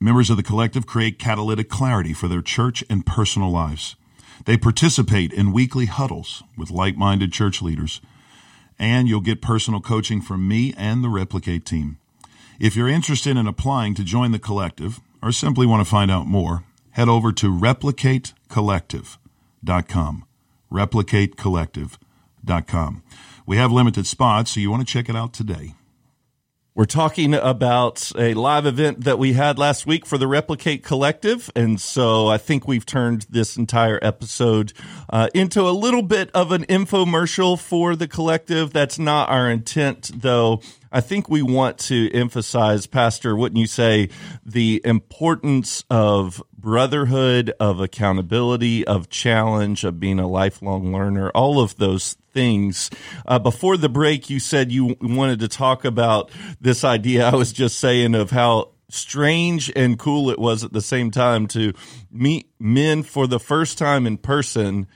Members 0.00 0.30
of 0.30 0.36
the 0.36 0.42
collective 0.42 0.84
create 0.84 1.20
catalytic 1.20 1.68
clarity 1.68 2.12
for 2.12 2.26
their 2.26 2.42
church 2.42 2.82
and 2.90 3.06
personal 3.06 3.52
lives. 3.52 3.94
They 4.44 4.56
participate 4.56 5.32
in 5.32 5.52
weekly 5.52 5.86
huddles 5.86 6.44
with 6.56 6.70
like 6.70 6.96
minded 6.96 7.32
church 7.32 7.60
leaders, 7.62 8.00
and 8.78 9.08
you'll 9.08 9.20
get 9.20 9.42
personal 9.42 9.80
coaching 9.80 10.20
from 10.20 10.46
me 10.46 10.74
and 10.76 11.02
the 11.02 11.08
Replicate 11.08 11.64
team. 11.64 11.98
If 12.60 12.76
you're 12.76 12.88
interested 12.88 13.34
in 13.36 13.46
applying 13.46 13.94
to 13.94 14.04
join 14.04 14.32
the 14.32 14.38
collective 14.38 15.00
or 15.22 15.32
simply 15.32 15.64
want 15.66 15.82
to 15.84 15.90
find 15.90 16.10
out 16.10 16.26
more, 16.26 16.64
head 16.90 17.08
over 17.08 17.32
to 17.32 17.50
replicatecollective.com. 17.50 20.24
Replicatecollective.com. 20.72 23.02
We 23.46 23.56
have 23.56 23.72
limited 23.72 24.06
spots, 24.06 24.52
so 24.52 24.60
you 24.60 24.70
want 24.70 24.86
to 24.86 24.92
check 24.92 25.08
it 25.08 25.16
out 25.16 25.32
today. 25.32 25.74
We're 26.76 26.84
talking 26.84 27.32
about 27.32 28.12
a 28.18 28.34
live 28.34 28.66
event 28.66 29.04
that 29.04 29.18
we 29.18 29.32
had 29.32 29.58
last 29.58 29.86
week 29.86 30.04
for 30.04 30.18
the 30.18 30.26
Replicate 30.26 30.84
Collective. 30.84 31.50
And 31.56 31.80
so 31.80 32.26
I 32.26 32.36
think 32.36 32.68
we've 32.68 32.84
turned 32.84 33.24
this 33.30 33.56
entire 33.56 33.98
episode 34.02 34.74
uh, 35.08 35.30
into 35.32 35.62
a 35.62 35.72
little 35.72 36.02
bit 36.02 36.30
of 36.34 36.52
an 36.52 36.66
infomercial 36.66 37.58
for 37.58 37.96
the 37.96 38.06
collective. 38.06 38.74
That's 38.74 38.98
not 38.98 39.30
our 39.30 39.50
intent, 39.50 40.10
though. 40.20 40.60
I 40.96 41.02
think 41.02 41.28
we 41.28 41.42
want 41.42 41.76
to 41.90 42.10
emphasize, 42.14 42.86
Pastor, 42.86 43.36
wouldn't 43.36 43.58
you 43.58 43.66
say, 43.66 44.08
the 44.46 44.80
importance 44.82 45.84
of 45.90 46.42
brotherhood, 46.56 47.52
of 47.60 47.80
accountability, 47.80 48.86
of 48.86 49.10
challenge, 49.10 49.84
of 49.84 50.00
being 50.00 50.18
a 50.18 50.26
lifelong 50.26 50.94
learner, 50.94 51.28
all 51.34 51.60
of 51.60 51.76
those 51.76 52.16
things. 52.32 52.88
Uh, 53.26 53.38
before 53.38 53.76
the 53.76 53.90
break, 53.90 54.30
you 54.30 54.40
said 54.40 54.72
you 54.72 54.96
wanted 55.02 55.40
to 55.40 55.48
talk 55.48 55.84
about 55.84 56.30
this 56.62 56.82
idea 56.82 57.26
I 57.26 57.34
was 57.34 57.52
just 57.52 57.78
saying 57.78 58.14
of 58.14 58.30
how 58.30 58.70
strange 58.88 59.70
and 59.76 59.98
cool 59.98 60.30
it 60.30 60.38
was 60.38 60.64
at 60.64 60.72
the 60.72 60.80
same 60.80 61.10
time 61.10 61.46
to 61.48 61.74
meet 62.10 62.48
men 62.58 63.02
for 63.02 63.26
the 63.26 63.38
first 63.38 63.76
time 63.76 64.06
in 64.06 64.16
person 64.16 64.86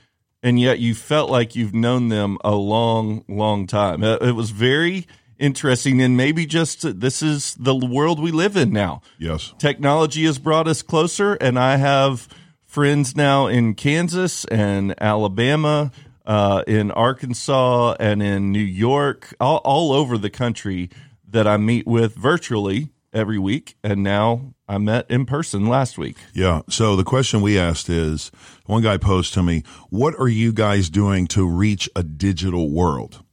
and 0.41 0.59
yet 0.59 0.79
you 0.79 0.95
felt 0.95 1.29
like 1.29 1.55
you've 1.55 1.75
known 1.75 2.07
them 2.07 2.37
a 2.43 2.55
long 2.55 3.23
long 3.27 3.67
time 3.67 4.01
uh, 4.01 4.15
it 4.21 4.31
was 4.31 4.51
very 4.51 5.05
interesting 5.41 6.01
and 6.01 6.15
maybe 6.15 6.45
just 6.45 6.99
this 6.99 7.21
is 7.21 7.55
the 7.55 7.75
world 7.75 8.21
we 8.21 8.31
live 8.31 8.55
in 8.55 8.71
now 8.71 9.01
yes 9.17 9.53
technology 9.57 10.25
has 10.25 10.37
brought 10.37 10.67
us 10.67 10.81
closer 10.81 11.33
and 11.35 11.57
i 11.57 11.75
have 11.75 12.27
friends 12.65 13.15
now 13.15 13.47
in 13.47 13.73
kansas 13.73 14.45
and 14.45 14.93
alabama 15.01 15.91
uh, 16.25 16.63
in 16.67 16.91
Arkansas 16.91 17.95
and 17.99 18.21
in 18.21 18.51
New 18.51 18.59
York, 18.59 19.33
all, 19.39 19.57
all 19.57 19.91
over 19.91 20.17
the 20.17 20.29
country 20.29 20.89
that 21.27 21.47
I 21.47 21.57
meet 21.57 21.87
with 21.87 22.15
virtually 22.15 22.89
every 23.13 23.39
week. 23.39 23.75
And 23.83 24.03
now 24.03 24.53
I 24.67 24.77
met 24.77 25.09
in 25.09 25.25
person 25.25 25.67
last 25.67 25.97
week. 25.97 26.17
Yeah. 26.33 26.61
So 26.69 26.95
the 26.95 27.03
question 27.03 27.41
we 27.41 27.57
asked 27.57 27.89
is 27.89 28.31
one 28.65 28.83
guy 28.83 28.97
posed 28.97 29.33
to 29.33 29.43
me, 29.43 29.63
What 29.89 30.17
are 30.19 30.27
you 30.27 30.53
guys 30.53 30.89
doing 30.89 31.27
to 31.27 31.47
reach 31.47 31.89
a 31.95 32.03
digital 32.03 32.71
world? 32.71 33.23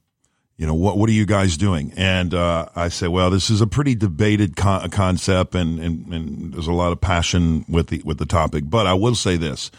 You 0.59 0.67
know, 0.67 0.73
what, 0.73 0.97
what 0.97 1.07
are 1.09 1.13
you 1.13 1.25
guys 1.25 1.55
doing? 1.55 1.93
And 1.95 2.33
uh, 2.33 2.67
I 2.75 2.89
say, 2.89 3.07
well, 3.07 3.29
this 3.29 3.49
is 3.49 3.61
a 3.61 3.65
pretty 3.65 3.95
debated 3.95 4.57
con- 4.57 4.89
concept 4.89 5.55
and, 5.55 5.79
and, 5.79 6.13
and 6.13 6.53
there's 6.53 6.67
a 6.67 6.73
lot 6.73 6.91
of 6.91 6.99
passion 6.99 7.63
with 7.69 7.87
the, 7.87 8.01
with 8.03 8.17
the 8.17 8.25
topic. 8.25 8.65
But 8.67 8.85
I 8.85 8.93
will 8.93 9.15
say 9.15 9.37
this. 9.37 9.71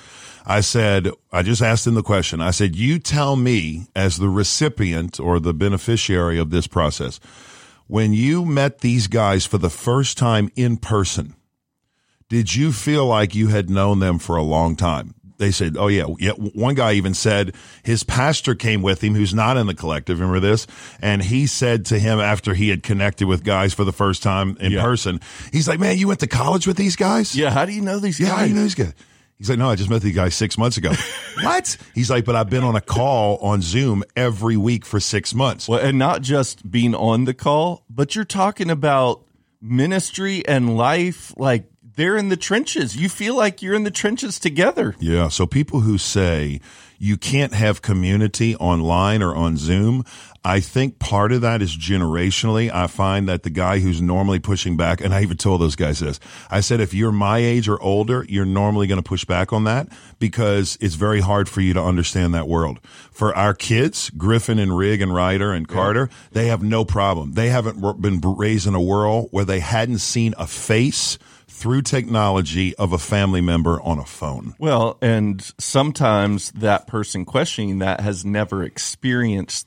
I 0.47 0.63
said, 0.63 1.11
I 1.31 1.43
just 1.43 1.61
asked 1.61 1.87
him 1.87 1.93
the 1.93 2.03
question. 2.03 2.41
I 2.41 2.51
said, 2.51 2.77
you 2.77 2.99
tell 2.99 3.37
me 3.37 3.89
as 3.95 4.17
the 4.17 4.31
recipient 4.31 5.21
or 5.21 5.39
the 5.39 5.53
beneficiary 5.53 6.39
of 6.39 6.49
this 6.49 6.67
process, 6.67 7.21
when 7.87 8.15
you 8.15 8.47
met 8.47 8.79
these 8.79 9.07
guys 9.07 9.45
for 9.45 9.59
the 9.59 9.69
first 9.69 10.17
time 10.17 10.51
in 10.57 10.79
person, 10.79 11.35
did 12.31 12.55
you 12.55 12.73
feel 12.73 13.05
like 13.05 13.35
you 13.35 13.49
had 13.49 13.69
known 13.69 13.99
them 13.99 14.19
for 14.19 14.37
a 14.37 14.43
long 14.43 14.77
time? 14.77 15.15
They 15.41 15.51
said, 15.51 15.77
"Oh 15.77 15.89
yeah, 15.89 16.05
yeah." 16.19 16.33
One 16.33 16.75
guy 16.77 16.93
even 16.93 17.15
said 17.15 17.55
his 17.83 18.05
pastor 18.05 18.55
came 18.55 18.83
with 18.83 19.03
him, 19.03 19.15
who's 19.15 19.35
not 19.35 19.57
in 19.57 19.67
the 19.67 19.75
collective. 19.75 20.21
Remember 20.21 20.39
this? 20.39 20.67
And 21.01 21.23
he 21.23 21.47
said 21.49 21.87
to 21.87 21.99
him 21.99 22.21
after 22.21 22.55
he 22.55 22.69
had 22.69 22.83
connected 22.83 23.27
with 23.27 23.43
guys 23.43 23.75
for 23.75 23.85
the 23.85 23.93
first 23.93 24.23
time 24.23 24.57
in 24.61 24.71
Yeah. 24.73 24.83
person, 24.83 25.19
he's 25.53 25.67
like, 25.67 25.81
"Man, 25.81 25.97
you 25.99 26.07
went 26.09 26.21
to 26.21 26.27
college 26.29 26.67
with 26.67 26.77
these 26.77 26.95
guys? 26.95 27.35
Yeah, 27.35 27.51
how 27.51 27.65
do 27.65 27.73
you 27.73 27.81
know 27.81 27.99
these 27.99 28.21
Yeah, 28.21 28.29
guys? 28.29 28.37
how 28.37 28.43
do 28.45 28.49
you 28.51 28.55
know 28.55 28.63
these 28.63 28.75
guys?" 28.75 28.93
He's 29.39 29.49
like, 29.49 29.59
"No, 29.59 29.71
I 29.71 29.75
just 29.77 29.89
met 29.89 30.03
these 30.03 30.15
guys 30.15 30.35
six 30.35 30.59
months 30.59 30.77
ago." 30.77 30.93
what? 31.43 31.79
He's 31.95 32.11
like, 32.11 32.27
"But 32.27 32.37
I've 32.37 32.51
been 32.51 32.63
on 32.63 32.77
a 32.77 32.81
call 32.83 33.39
on 33.39 33.63
Zoom 33.63 34.05
every 34.15 34.59
week 34.59 34.85
for 34.85 35.01
six 35.01 35.35
months." 35.35 35.67
Well, 35.67 35.81
and 35.81 35.99
not 35.99 36.21
just 36.21 36.71
being 36.71 36.95
on 36.95 37.25
the 37.25 37.33
call, 37.33 37.83
but 37.89 38.15
you're 38.15 38.27
talking 38.27 38.69
about 38.71 39.23
ministry 39.63 40.47
and 40.47 40.77
life. 40.77 41.33
Like 41.39 41.65
they're 42.01 42.17
in 42.17 42.31
the 42.31 42.37
trenches. 42.37 42.97
You 42.97 43.11
feel 43.11 43.37
like 43.37 43.61
you're 43.61 43.75
in 43.75 43.85
the 43.85 43.91
trenches 43.91 44.39
together. 44.39 44.97
Yeah. 44.99 45.29
So 45.29 45.47
people 45.47 45.81
who 45.81 45.99
say 45.99 46.63
you 46.99 47.19
can't 47.19 47.53
have 47.53 47.83
community 47.83 48.57
online 48.57 49.23
or 49.23 49.35
on 49.35 49.59
Zoom, 49.59 50.05
I 50.43 50.61
think 50.61 50.99
part 50.99 51.31
of 51.31 51.43
that 51.43 51.61
is 51.61 51.77
generationally. 51.77 52.73
I 52.73 52.87
find 52.87 53.29
that 53.29 53.43
the 53.43 53.51
guy 53.51 53.81
who's 53.81 54.01
normally 54.01 54.39
pushing 54.39 54.79
back, 54.79 55.03
and 55.03 55.13
I 55.13 55.21
even 55.21 55.37
told 55.37 55.61
those 55.61 55.77
guys 55.77 55.99
this, 55.99 56.19
I 56.51 56.61
said, 56.61 56.81
if 56.81 56.95
you're 56.95 57.13
my 57.13 57.37
age 57.37 57.69
or 57.69 57.81
older, 57.83 58.25
you're 58.31 58.47
normally 58.47 58.87
going 58.87 59.03
to 59.03 59.07
push 59.07 59.27
back 59.27 59.53
on 59.53 59.65
that 59.65 59.89
because 60.19 60.79
it's 60.81 60.95
very 60.95 61.21
hard 61.21 61.51
for 61.51 61.61
you 61.61 61.75
to 61.75 61.83
understand 61.83 62.33
that 62.33 62.49
world. 62.49 62.81
For 63.13 63.37
our 63.37 63.53
kids, 63.53 64.09
Griffin 64.17 64.59
and 64.59 64.75
Rig 64.75 65.03
and 65.03 65.15
Ryder 65.15 65.53
and 65.53 65.69
Carter, 65.69 66.09
they 66.33 66.47
have 66.47 66.63
no 66.63 66.87
problem. 66.87 67.33
They 67.33 67.51
haven't 67.51 68.01
been 68.01 68.23
raised 68.23 68.67
in 68.67 68.75
a 68.75 68.81
world 68.81 69.29
where 69.33 69.45
they 69.45 69.61
hadn't 69.61 69.99
seen 69.99 70.33
a 70.39 70.47
face 70.47 71.19
through 71.51 71.83
technology 71.83 72.75
of 72.77 72.93
a 72.93 72.99
family 72.99 73.41
member 73.41 73.81
on 73.83 73.99
a 73.99 74.05
phone. 74.05 74.55
Well, 74.59 74.97
and 75.03 75.43
sometimes 75.59 76.51
that 76.53 76.87
person 76.87 77.25
questioning 77.25 77.81
that 77.81 78.01
has 78.01 78.25
never 78.25 78.63
experienced 78.63 79.67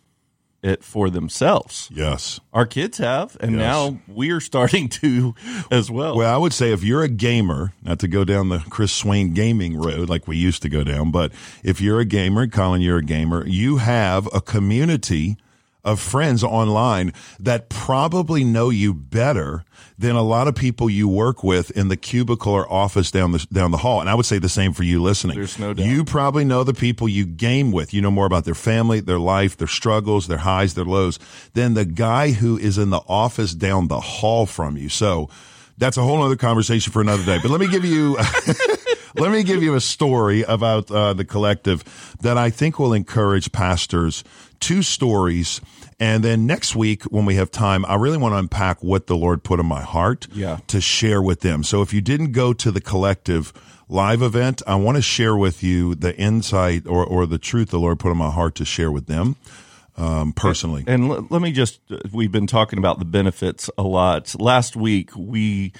it 0.63 0.81
for 0.81 1.09
themselves. 1.09 1.89
Yes. 1.93 2.39
Our 2.53 2.65
kids 2.65 2.97
have, 2.99 3.35
and 3.41 3.51
Yes. 3.51 3.59
now 3.59 3.99
we're 4.07 4.39
starting 4.39 4.87
to 4.89 5.35
as 5.69 5.91
well. 5.91 6.15
Well, 6.15 6.33
I 6.33 6.37
would 6.37 6.53
say 6.53 6.71
if 6.71 6.85
you're 6.85 7.03
a 7.03 7.09
gamer, 7.09 7.73
not 7.83 7.99
to 7.99 8.07
go 8.07 8.23
down 8.23 8.47
the 8.47 8.59
Chris 8.69 8.93
Swain 8.93 9.33
gaming 9.33 9.75
road 9.75 10.07
like 10.09 10.25
we 10.25 10.37
used 10.37 10.61
to 10.61 10.69
go 10.69 10.85
down, 10.85 11.11
but 11.11 11.33
if 11.63 11.81
you're 11.81 11.99
a 11.99 12.05
gamer, 12.05 12.47
Colin, 12.47 12.79
you're 12.81 12.99
a 12.99 13.03
gamer, 13.03 13.45
you 13.45 13.77
have 13.77 14.27
a 14.33 14.39
community 14.39 15.35
of 15.83 15.99
friends 15.99 16.43
online 16.43 17.13
that 17.39 17.69
probably 17.69 18.43
know 18.43 18.69
you 18.69 18.93
better 18.93 19.65
than 19.97 20.15
a 20.15 20.21
lot 20.21 20.47
of 20.47 20.55
people 20.55 20.89
you 20.89 21.07
work 21.07 21.43
with 21.43 21.71
in 21.71 21.89
the 21.89 21.97
cubicle 21.97 22.53
or 22.53 22.71
office 22.71 23.11
down 23.11 23.31
the 23.31 23.45
down 23.51 23.71
the 23.71 23.77
hall. 23.77 23.99
And 23.99 24.09
I 24.09 24.15
would 24.15 24.25
say 24.25 24.39
the 24.39 24.49
same 24.49 24.73
for 24.73 24.83
you 24.83 25.01
listening. 25.01 25.35
There's 25.35 25.59
no 25.59 25.73
doubt. 25.73 25.85
You 25.85 26.05
probably 26.05 26.45
know 26.45 26.63
the 26.63 26.73
people 26.73 27.10
you 27.10 27.25
game 27.25 27.71
with. 27.71 27.93
You 27.93 28.01
know 28.01 28.12
more 28.12 28.25
about 28.25 28.45
their 28.45 28.55
family, 28.55 28.99
their 28.99 29.19
life, 29.19 29.58
their 29.58 29.67
struggles, 29.67 30.27
their 30.27 30.39
highs, 30.39 30.73
their 30.73 30.86
lows 30.86 31.19
than 31.53 31.73
the 31.73 31.86
guy 31.86 32.31
who 32.31 32.58
is 32.58 32.77
in 32.77 32.89
the 32.89 33.01
office 33.08 33.53
down 33.53 33.88
the 33.88 33.99
hall 33.99 34.45
from 34.45 34.77
you. 34.77 34.89
So 34.89 35.29
that's 35.77 35.97
a 35.97 36.03
whole 36.03 36.21
other 36.21 36.36
conversation 36.36 36.93
for 36.93 37.01
another 37.01 37.25
day. 37.25 37.39
But 37.41 37.51
let 37.51 37.60
me 37.60 37.67
give 37.67 37.84
you 37.84 38.17
let 39.15 39.32
me 39.32 39.43
give 39.43 39.62
you 39.63 39.76
a 39.76 39.82
story 39.82 40.43
about 40.43 40.89
uh, 40.91 41.13
the 41.13 41.26
collective 41.26 41.84
that 42.21 42.38
I 42.38 42.49
think 42.49 42.80
will 42.80 42.93
encourage 42.93 43.52
pastors. 43.52 44.23
Two 44.60 44.82
stories. 44.82 45.60
And 45.99 46.23
then 46.23 46.45
next 46.45 46.76
week, 46.76 47.04
when 47.04 47.26
we 47.26 47.36
have 47.36 47.52
time, 47.52 47.86
I 47.86 47.95
really 47.95 48.17
want 48.17 48.34
to 48.34 48.38
unpack 48.38 48.84
what 48.84 49.08
the 49.08 49.15
Lord 49.15 49.43
put 49.43 49.60
in 49.60 49.65
my 49.65 49.82
heart 49.82 50.28
Yeah. 50.34 50.60
to 50.67 50.82
share 50.82 51.21
with 51.21 51.41
them. 51.41 51.63
So 51.63 51.82
if 51.82 51.93
you 51.93 52.02
didn't 52.02 52.32
go 52.32 52.54
to 52.54 52.71
the 52.71 52.82
collective 52.82 53.54
live 53.89 54.21
event, 54.21 54.62
I 54.65 54.76
want 54.76 54.95
to 54.97 55.02
share 55.02 55.36
with 55.38 55.63
you 55.63 55.95
the 55.95 56.15
insight 56.17 56.88
or, 56.88 57.06
or 57.06 57.26
the 57.26 57.38
truth 57.38 57.69
the 57.69 57.80
Lord 57.80 57.99
put 57.99 58.12
in 58.12 58.17
my 58.17 58.32
heart 58.32 58.56
to 58.56 58.65
share 58.65 58.91
with 58.91 59.06
them 59.08 59.36
um, 59.97 60.34
personally. 60.34 60.84
And 60.88 61.12
l- 61.12 61.28
let 61.30 61.41
me 61.41 61.52
just, 61.52 61.80
we've 62.12 62.32
been 62.32 62.47
talking 62.47 62.80
about 62.80 62.99
the 62.99 63.06
benefits 63.06 63.69
a 63.78 63.84
lot. 63.84 64.34
Last 64.39 64.76
week, 64.76 65.12
we 65.15 65.73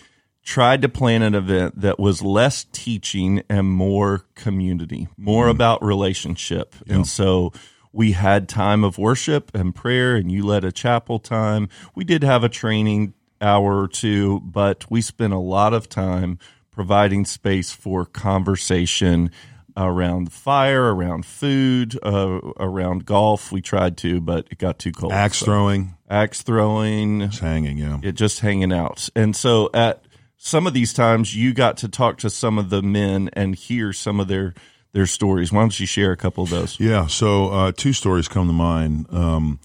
tried 0.44 0.82
to 0.82 0.90
plan 0.90 1.22
an 1.22 1.36
event 1.36 1.80
that 1.80 1.98
was 2.00 2.22
less 2.22 2.66
teaching 2.72 3.44
and 3.50 3.68
more 3.70 4.26
community, 4.36 5.08
more 5.18 5.48
about 5.48 5.84
relationship. 5.84 6.76
And 6.88 7.08
so 7.08 7.54
we 7.94 8.12
had 8.12 8.50
time 8.50 8.84
of 8.84 8.98
worship 8.98 9.52
and 9.56 9.74
prayer, 9.74 10.16
and 10.16 10.32
you 10.32 10.46
led 10.46 10.66
a 10.66 10.72
chapel 10.72 11.20
time. 11.20 11.70
We 11.96 12.04
did 12.04 12.24
have 12.24 12.44
a 12.44 12.50
training 12.50 13.14
hour 13.40 13.80
or 13.82 13.88
two, 13.88 14.42
but 14.42 14.90
we 14.90 15.02
spent 15.02 15.32
a 15.34 15.38
lot 15.38 15.74
of 15.74 15.88
time 15.88 16.40
providing 16.72 17.24
space 17.24 17.72
for 17.72 18.06
conversation 18.06 19.30
around 19.78 20.26
the 20.28 20.32
fire, 20.32 20.94
around 20.94 21.26
food, 21.26 21.98
uh, 22.04 22.40
around 22.60 23.06
golf. 23.06 23.52
We 23.52 23.62
tried 23.62 23.98
to, 23.98 24.22
but 24.22 24.48
it 24.52 24.58
got 24.58 24.78
too 24.80 24.92
cold. 24.92 25.14
Axe 25.14 25.38
So- 25.40 25.46
throwing, 25.46 25.96
axe 26.10 26.42
throwing, 26.42 27.22
it's 27.22 27.40
hanging, 27.40 27.78
yeah. 27.78 28.00
it 28.04 28.14
just 28.14 28.42
hanging 28.42 28.74
out. 28.74 29.10
And 29.16 29.36
so 29.36 29.70
at 29.74 30.04
some 30.46 30.68
of 30.68 30.74
these 30.74 30.92
times, 30.92 31.34
you 31.34 31.54
got 31.54 31.78
to 31.78 31.88
talk 31.88 32.18
to 32.18 32.30
some 32.30 32.60
of 32.60 32.70
the 32.70 32.82
men 32.82 33.30
and 33.32 33.56
hear 33.56 33.94
some 33.94 34.20
of 34.20 34.28
their 34.28 34.54
their 34.92 35.06
stories. 35.06 35.54
Why 35.54 35.62
don't 35.62 35.80
you 35.80 35.86
share 35.86 36.12
a 36.12 36.18
couple 36.18 36.44
of 36.44 36.50
those? 36.50 36.78
Yeah, 36.82 37.08
so 37.08 37.48
uh, 37.48 37.72
two 37.72 37.94
stories 37.94 38.28
come 38.28 38.48
to 38.48 38.54
mind. 38.54 39.08
Um, 39.10 39.62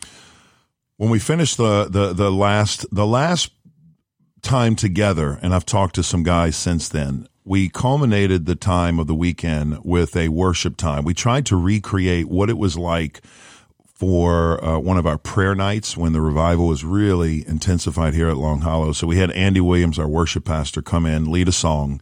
when 0.96 1.10
we 1.10 1.18
finished 1.18 1.56
the, 1.56 1.88
the 1.90 2.12
the 2.12 2.30
last 2.30 2.86
the 2.92 3.06
last 3.06 3.50
time 4.40 4.76
together, 4.76 5.40
and 5.42 5.52
I've 5.52 5.66
talked 5.66 5.96
to 5.96 6.04
some 6.04 6.22
guys 6.22 6.54
since 6.54 6.88
then. 6.88 7.26
We 7.44 7.70
culminated 7.70 8.46
the 8.46 8.54
time 8.54 9.00
of 9.00 9.08
the 9.08 9.14
weekend 9.16 9.84
with 9.84 10.14
a 10.16 10.28
worship 10.28 10.76
time. 10.76 11.02
We 11.02 11.14
tried 11.14 11.46
to 11.46 11.56
recreate 11.56 12.28
what 12.28 12.50
it 12.50 12.58
was 12.58 12.78
like 12.78 13.20
for 13.98 14.64
uh, 14.64 14.78
one 14.78 14.96
of 14.96 15.08
our 15.08 15.18
prayer 15.18 15.56
nights 15.56 15.96
when 15.96 16.12
the 16.12 16.20
revival 16.20 16.68
was 16.68 16.84
really 16.84 17.44
intensified 17.48 18.14
here 18.14 18.28
at 18.28 18.36
Long 18.36 18.60
Hollow. 18.60 18.92
So 18.92 19.08
we 19.08 19.16
had 19.16 19.32
Andy 19.32 19.60
Williams, 19.60 19.98
our 19.98 20.06
worship 20.06 20.44
pastor, 20.44 20.82
come 20.82 21.04
in, 21.04 21.32
lead 21.32 21.48
a 21.48 21.52
song. 21.52 22.00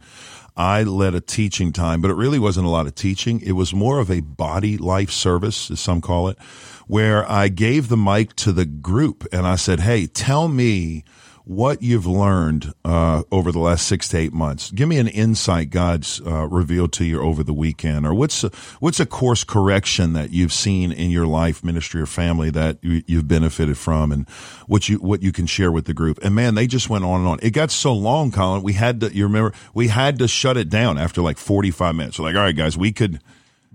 I 0.55 0.83
led 0.83 1.15
a 1.15 1.21
teaching 1.21 1.71
time, 1.73 1.99
but 2.01 2.11
it 2.11 2.13
really 2.13 2.37
wasn't 2.37 2.67
a 2.67 2.69
lot 2.69 2.85
of 2.85 2.93
teaching. 2.93 3.41
It 3.41 3.53
was 3.53 3.73
more 3.73 3.97
of 3.97 4.11
a 4.11 4.19
body 4.19 4.77
life 4.77 5.09
service, 5.09 5.71
as 5.71 5.79
some 5.79 5.99
call 5.99 6.27
it, 6.27 6.37
where 6.85 7.27
I 7.29 7.47
gave 7.47 7.89
the 7.89 7.97
mic 7.97 8.35
to 8.37 8.51
the 8.51 8.65
group 8.65 9.27
and 9.31 9.47
I 9.47 9.55
said, 9.55 9.79
Hey, 9.79 10.05
tell 10.05 10.47
me 10.47 11.03
what 11.47 11.81
you've 11.81 12.05
learned 12.05 12.73
uh, 12.83 13.23
over 13.31 13.53
the 13.53 13.59
last 13.59 13.87
six 13.87 14.09
to 14.09 14.17
eight 14.17 14.33
months. 14.33 14.69
Give 14.71 14.89
me 14.89 14.97
an 14.97 15.07
insight 15.07 15.69
God's 15.69 16.19
uh, 16.25 16.45
revealed 16.47 16.91
to 16.93 17.05
you 17.05 17.21
over 17.21 17.41
the 17.41 17.53
weekend, 17.53 18.05
or 18.05 18.13
what's 18.13 18.43
a, 18.43 18.51
what's 18.81 18.99
a 18.99 19.05
course 19.05 19.45
correction 19.45 20.11
that 20.11 20.31
you've 20.31 20.51
seen 20.51 20.91
in 20.91 21.09
your 21.09 21.25
life, 21.25 21.63
ministry, 21.63 22.01
or 22.01 22.05
family 22.05 22.49
that 22.49 22.79
you, 22.81 23.01
you've 23.07 23.29
benefited 23.29 23.77
from, 23.77 24.11
and 24.11 24.27
what 24.67 24.89
you 24.89 24.97
what 24.97 25.21
you 25.23 25.31
can 25.31 25.45
share 25.45 25.71
with 25.71 25.85
the 25.85 25.93
group. 25.93 26.19
And 26.21 26.35
man, 26.35 26.55
they 26.55 26.67
just 26.67 26.89
went 26.89 27.05
on 27.05 27.21
and 27.21 27.29
on. 27.29 27.39
It 27.41 27.51
got 27.51 27.71
so 27.71 27.93
long, 27.93 28.29
Colin. 28.31 28.61
We 28.61 28.73
had 28.73 28.99
to. 28.99 29.15
You 29.15 29.23
remember 29.23 29.53
we 29.73 29.87
had 29.87 30.19
to 30.19 30.27
shut 30.27 30.57
it 30.57 30.69
down 30.69 30.97
after 30.97 31.21
like 31.21 31.37
forty 31.37 31.71
five 31.71 31.95
minutes. 31.95 32.19
We're 32.19 32.25
like, 32.25 32.35
all 32.35 32.41
right, 32.41 32.55
guys, 32.55 32.77
we 32.77 32.91
could 32.91 33.21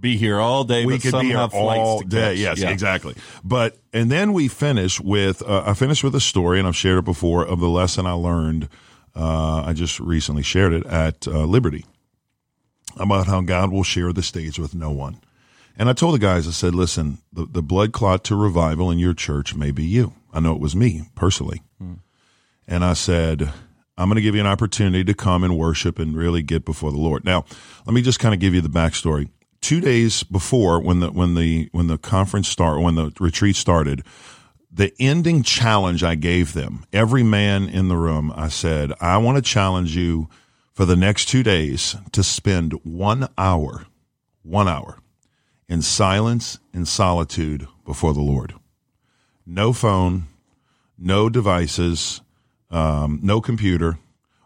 Be 0.03 0.17
here 0.17 0.41
all 0.41 0.65
day, 0.65 0.85
we 0.85 0.95
but 0.95 1.03
could 1.03 1.21
be 1.21 1.29
here 1.29 1.39
all 1.39 2.01
day. 2.01 2.35
Yes, 2.35 2.59
Yeah. 2.59 2.71
exactly. 2.71 3.15
But 3.45 3.79
and 3.93 4.11
then 4.11 4.33
we 4.33 4.49
finish 4.49 5.01
with 5.01 5.43
uh, 5.43 5.63
I 5.65 5.75
finished 5.75 6.03
with 6.03 6.15
a 6.17 6.21
story, 6.21 6.59
and 6.59 6.67
I've 6.67 6.77
shared 6.77 6.99
it 6.99 7.05
before 7.05 7.47
of 7.47 7.61
the 7.61 7.69
lesson 7.69 8.05
I 8.05 8.13
learned. 8.13 8.69
Uh, 9.15 9.63
I 9.65 9.73
just 9.75 10.01
recently 10.01 10.43
shared 10.43 10.73
it 10.73 10.85
at 10.87 11.29
uh, 11.29 11.45
Liberty 11.45 11.85
about 12.99 13.27
how 13.29 13.41
God 13.43 13.71
will 13.71 13.85
share 13.85 14.13
the 14.13 14.23
stage 14.23 14.59
with 14.59 14.75
no 14.75 14.91
one. 14.91 15.21
And 15.79 15.89
I 15.89 15.93
told 15.93 16.15
the 16.15 16.19
guys, 16.19 16.47
I 16.49 16.51
said, 16.51 16.75
listen, 16.75 17.19
the, 17.33 17.47
the 17.47 17.63
blood 17.63 17.93
clot 17.93 18.25
to 18.25 18.37
revival 18.37 18.91
in 18.91 18.99
your 18.99 19.15
church 19.15 19.55
may 19.55 19.71
be 19.71 19.85
you. 19.85 20.13
I 20.33 20.41
know 20.41 20.53
it 20.55 20.61
was 20.61 20.75
me 20.77 21.03
personally. 21.15 21.63
And 22.69 22.85
I 22.85 22.93
said, 22.95 23.51
I'm 23.99 24.09
going 24.09 24.17
to 24.17 24.23
give 24.23 24.35
you 24.35 24.41
an 24.41 24.47
opportunity 24.47 25.05
to 25.05 25.15
come 25.15 25.45
and 25.45 25.57
worship 25.59 25.99
and 25.99 26.17
really 26.17 26.43
get 26.43 26.65
before 26.65 26.91
the 26.91 26.99
Lord. 26.99 27.25
Now, 27.25 27.45
let 27.87 27.95
me 27.95 28.03
just 28.03 28.19
kind 28.19 28.35
of 28.35 28.41
give 28.41 28.55
you 28.55 28.61
the 28.61 28.69
backstory. 28.69 29.29
Two 29.63 29.81
days 29.81 30.23
before, 30.25 30.81
when 30.81 31.01
the 31.01 31.11
when 31.11 31.35
the 31.35 31.71
when 31.73 31.87
the 31.87 31.97
conference 31.97 32.49
start, 32.49 32.81
when 32.81 32.97
the 32.97 33.13
retreat 33.19 33.57
started, 33.57 34.03
the 34.71 34.93
ending 34.99 35.43
challenge 35.43 36.03
I 36.03 36.17
gave 36.17 36.53
them, 36.53 36.85
every 36.93 37.23
man 37.23 37.69
in 37.69 37.89
the 37.89 37.97
room, 37.97 38.33
I 38.35 38.49
said, 38.49 38.93
I 39.01 39.17
want 39.19 39.37
to 39.37 39.43
challenge 39.43 39.97
you 39.97 40.29
for 40.75 40.85
the 40.85 40.97
next 40.97 41.27
two 41.27 41.43
days 41.43 41.97
to 42.11 42.23
spend 42.23 42.73
one 42.83 43.29
hour, 43.39 43.87
one 44.43 44.69
hour 44.69 44.99
in 45.69 45.81
silence 45.81 46.59
and 46.75 46.87
solitude 46.89 47.67
before 47.87 48.13
the 48.13 48.21
Lord. 48.21 48.55
No 49.47 49.73
phone, 49.73 50.25
no 50.99 51.29
devices, 51.29 52.21
um, 52.71 53.21
no 53.23 53.41
computer, 53.41 53.99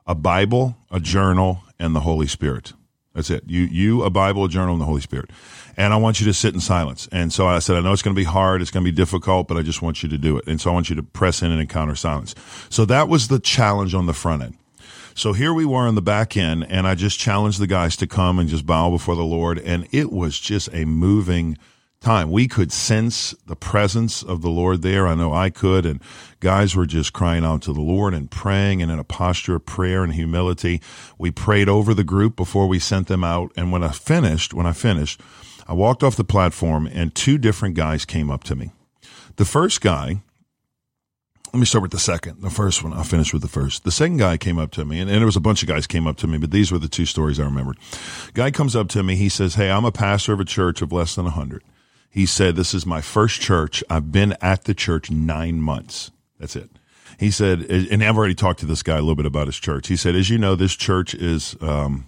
a 0.06 0.14
Bible, 0.14 0.76
a 0.90 1.00
journal, 1.00 1.62
and 1.78 1.94
the 1.94 2.00
Holy 2.00 2.26
Spirit. 2.26 2.74
That's 3.16 3.30
it. 3.30 3.44
You, 3.46 3.62
you, 3.62 4.02
a 4.02 4.10
Bible, 4.10 4.44
a 4.44 4.48
journal, 4.48 4.74
and 4.74 4.80
the 4.80 4.84
Holy 4.84 5.00
Spirit. 5.00 5.30
And 5.78 5.94
I 5.94 5.96
want 5.96 6.20
you 6.20 6.26
to 6.26 6.34
sit 6.34 6.52
in 6.52 6.60
silence. 6.60 7.08
And 7.10 7.32
so 7.32 7.46
I 7.46 7.60
said, 7.60 7.76
I 7.76 7.80
know 7.80 7.94
it's 7.94 8.02
going 8.02 8.14
to 8.14 8.20
be 8.20 8.24
hard. 8.24 8.60
It's 8.60 8.70
going 8.70 8.84
to 8.84 8.90
be 8.90 8.94
difficult, 8.94 9.48
but 9.48 9.56
I 9.56 9.62
just 9.62 9.80
want 9.80 10.02
you 10.02 10.08
to 10.10 10.18
do 10.18 10.36
it. 10.36 10.46
And 10.46 10.60
so 10.60 10.70
I 10.70 10.74
want 10.74 10.90
you 10.90 10.96
to 10.96 11.02
press 11.02 11.40
in 11.40 11.50
and 11.50 11.58
encounter 11.58 11.94
silence. 11.94 12.34
So 12.68 12.84
that 12.84 13.08
was 13.08 13.28
the 13.28 13.38
challenge 13.38 13.94
on 13.94 14.04
the 14.04 14.12
front 14.12 14.42
end. 14.42 14.58
So 15.14 15.32
here 15.32 15.54
we 15.54 15.64
were 15.64 15.86
on 15.86 15.94
the 15.94 16.02
back 16.02 16.36
end, 16.36 16.66
and 16.68 16.86
I 16.86 16.94
just 16.94 17.18
challenged 17.18 17.58
the 17.58 17.66
guys 17.66 17.96
to 17.96 18.06
come 18.06 18.38
and 18.38 18.50
just 18.50 18.66
bow 18.66 18.90
before 18.90 19.16
the 19.16 19.24
Lord. 19.24 19.58
And 19.58 19.88
it 19.90 20.12
was 20.12 20.38
just 20.38 20.68
a 20.74 20.84
moving 20.84 21.56
time. 22.00 22.30
We 22.30 22.48
could 22.48 22.72
sense 22.72 23.34
the 23.46 23.56
presence 23.56 24.22
of 24.22 24.42
the 24.42 24.50
Lord 24.50 24.82
there. 24.82 25.06
I 25.06 25.14
know 25.14 25.32
I 25.32 25.50
could. 25.50 25.86
And 25.86 26.00
guys 26.40 26.76
were 26.76 26.86
just 26.86 27.12
crying 27.12 27.44
out 27.44 27.62
to 27.62 27.72
the 27.72 27.80
Lord 27.80 28.14
and 28.14 28.30
praying 28.30 28.82
and 28.82 28.90
in 28.90 28.98
a 28.98 29.04
posture 29.04 29.56
of 29.56 29.66
prayer 29.66 30.04
and 30.04 30.14
humility. 30.14 30.80
We 31.18 31.30
prayed 31.30 31.68
over 31.68 31.94
the 31.94 32.04
group 32.04 32.36
before 32.36 32.66
we 32.66 32.78
sent 32.78 33.08
them 33.08 33.24
out. 33.24 33.52
And 33.56 33.72
when 33.72 33.82
I 33.82 33.90
finished, 33.90 34.54
when 34.54 34.66
I 34.66 34.72
finished, 34.72 35.20
I 35.66 35.72
walked 35.72 36.02
off 36.02 36.16
the 36.16 36.24
platform 36.24 36.86
and 36.86 37.14
two 37.14 37.38
different 37.38 37.74
guys 37.74 38.04
came 38.04 38.30
up 38.30 38.44
to 38.44 38.54
me. 38.54 38.72
The 39.36 39.44
first 39.44 39.80
guy, 39.80 40.22
let 41.52 41.60
me 41.60 41.66
start 41.66 41.82
with 41.82 41.90
the 41.90 41.98
second. 41.98 42.42
The 42.42 42.50
first 42.50 42.82
one, 42.82 42.92
I'll 42.92 43.04
finish 43.04 43.32
with 43.32 43.42
the 43.42 43.48
first. 43.48 43.84
The 43.84 43.90
second 43.90 44.18
guy 44.18 44.36
came 44.36 44.58
up 44.58 44.72
to 44.72 44.84
me, 44.84 45.00
and, 45.00 45.10
and 45.10 45.18
there 45.20 45.26
was 45.26 45.36
a 45.36 45.40
bunch 45.40 45.62
of 45.62 45.68
guys 45.68 45.86
came 45.86 46.06
up 46.06 46.16
to 46.18 46.26
me, 46.26 46.38
but 46.38 46.50
these 46.50 46.70
were 46.70 46.78
the 46.78 46.88
two 46.88 47.06
stories 47.06 47.40
I 47.40 47.44
remembered. 47.44 47.78
Guy 48.34 48.50
comes 48.50 48.76
up 48.76 48.88
to 48.90 49.02
me. 49.02 49.16
He 49.16 49.28
says, 49.28 49.54
Hey, 49.54 49.70
I'm 49.70 49.84
a 49.84 49.92
pastor 49.92 50.32
of 50.32 50.40
a 50.40 50.44
church 50.44 50.82
of 50.82 50.92
less 50.92 51.14
than 51.14 51.24
100. 51.24 51.62
He 52.16 52.24
said, 52.24 52.56
This 52.56 52.72
is 52.72 52.86
my 52.86 53.02
first 53.02 53.42
church. 53.42 53.84
I've 53.90 54.10
been 54.10 54.34
at 54.40 54.64
the 54.64 54.72
church 54.72 55.10
nine 55.10 55.60
months. 55.60 56.10
That's 56.40 56.56
it. 56.56 56.70
He 57.20 57.30
said, 57.30 57.60
and 57.70 58.02
I've 58.02 58.16
already 58.16 58.34
talked 58.34 58.60
to 58.60 58.66
this 58.66 58.82
guy 58.82 58.96
a 58.96 59.00
little 59.00 59.14
bit 59.14 59.26
about 59.26 59.48
his 59.48 59.56
church. 59.56 59.88
He 59.88 59.96
said, 59.96 60.16
As 60.16 60.30
you 60.30 60.38
know, 60.38 60.54
this 60.54 60.74
church 60.74 61.14
is, 61.14 61.56
um, 61.60 62.06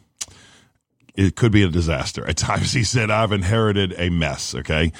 it 1.18 1.34
could 1.34 1.50
be 1.50 1.64
a 1.64 1.68
disaster. 1.68 2.24
At 2.28 2.36
times, 2.36 2.72
he 2.72 2.84
said, 2.84 3.10
I've 3.10 3.32
inherited 3.32 3.92
a 3.98 4.08
mess. 4.08 4.54
Okay. 4.54 4.92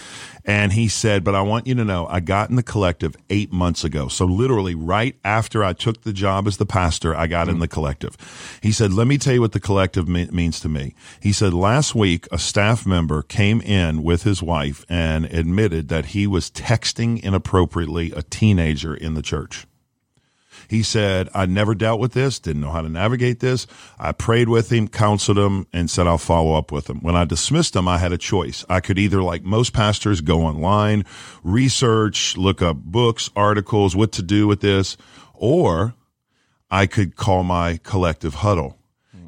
And 0.45 0.73
he 0.73 0.89
said, 0.89 1.23
but 1.23 1.37
I 1.37 1.43
want 1.43 1.69
you 1.69 1.77
to 1.77 1.85
know, 1.85 2.09
I 2.09 2.19
got 2.19 2.51
in 2.51 2.57
the 2.57 2.63
collective 2.65 3.15
eight 3.31 3.53
months 3.53 3.85
ago. 3.85 4.09
So 4.09 4.25
literally 4.25 4.75
right 4.75 5.15
after 5.23 5.63
I 5.63 5.75
took 5.75 6.03
the 6.03 6.13
job 6.13 6.49
as 6.49 6.57
the 6.57 6.67
pastor, 6.67 7.15
I 7.15 7.29
got 7.29 7.49
in 7.49 7.61
the 7.61 7.69
collective. 7.69 8.17
He 8.61 8.73
said, 8.73 8.93
let 8.93 9.07
me 9.07 9.17
tell 9.17 9.35
you 9.35 9.41
what 9.41 9.53
the 9.53 9.61
collective 9.61 10.09
me- 10.09 10.29
means 10.33 10.59
to 10.61 10.69
me. 10.69 10.95
He 11.21 11.33
said, 11.33 11.55
last 11.55 11.95
week, 11.95 12.27
a 12.33 12.39
staff 12.39 12.85
member 12.85 13.23
came 13.23 13.61
in 13.61 14.03
with 14.03 14.25
his 14.25 14.43
wife 14.43 14.85
and 14.89 15.27
admitted 15.27 15.89
that 15.89 16.07
he 16.07 16.27
was 16.27 16.51
texting 16.51 17.23
inappropriately 17.23 18.11
a 18.11 18.23
teenager 18.23 18.93
in 18.93 19.15
the 19.15 19.23
church. 19.23 19.68
He 20.69 20.83
said, 20.83 21.31
I 21.35 21.47
never 21.47 21.75
dealt 21.75 21.99
with 21.99 22.13
this, 22.13 22.39
didn't 22.39 22.61
know 22.61 22.71
how 22.71 22.83
to 22.83 22.91
navigate 22.91 23.41
this. 23.41 23.67
I 23.99 24.13
prayed 24.13 24.51
with 24.51 24.71
him, 24.71 24.87
counseled 24.87 25.39
him, 25.39 25.67
and 25.73 25.91
said 25.91 26.07
I'll 26.07 26.19
follow 26.19 26.55
up 26.55 26.71
with 26.71 26.91
him. 26.91 27.01
When 27.01 27.17
I 27.17 27.25
dismissed 27.25 27.75
him, 27.75 27.89
I 27.89 27.97
had 27.97 28.13
a 28.13 28.19
choice. 28.19 28.67
I 28.69 28.81
could 28.81 28.99
either, 28.99 29.23
like 29.23 29.43
most 29.43 29.73
pastors, 29.73 30.21
go 30.21 30.43
online, 30.43 31.07
research, 31.43 32.37
look 32.37 32.61
up 32.61 32.77
books, 32.77 33.31
articles, 33.35 33.97
what 33.97 34.13
to 34.13 34.23
do 34.23 34.47
with 34.47 34.61
this, 34.61 34.99
or 35.33 35.95
I 36.71 36.87
could 36.87 37.17
call 37.17 37.45
my 37.45 37.79
collective 37.83 38.35
huddle. 38.35 38.77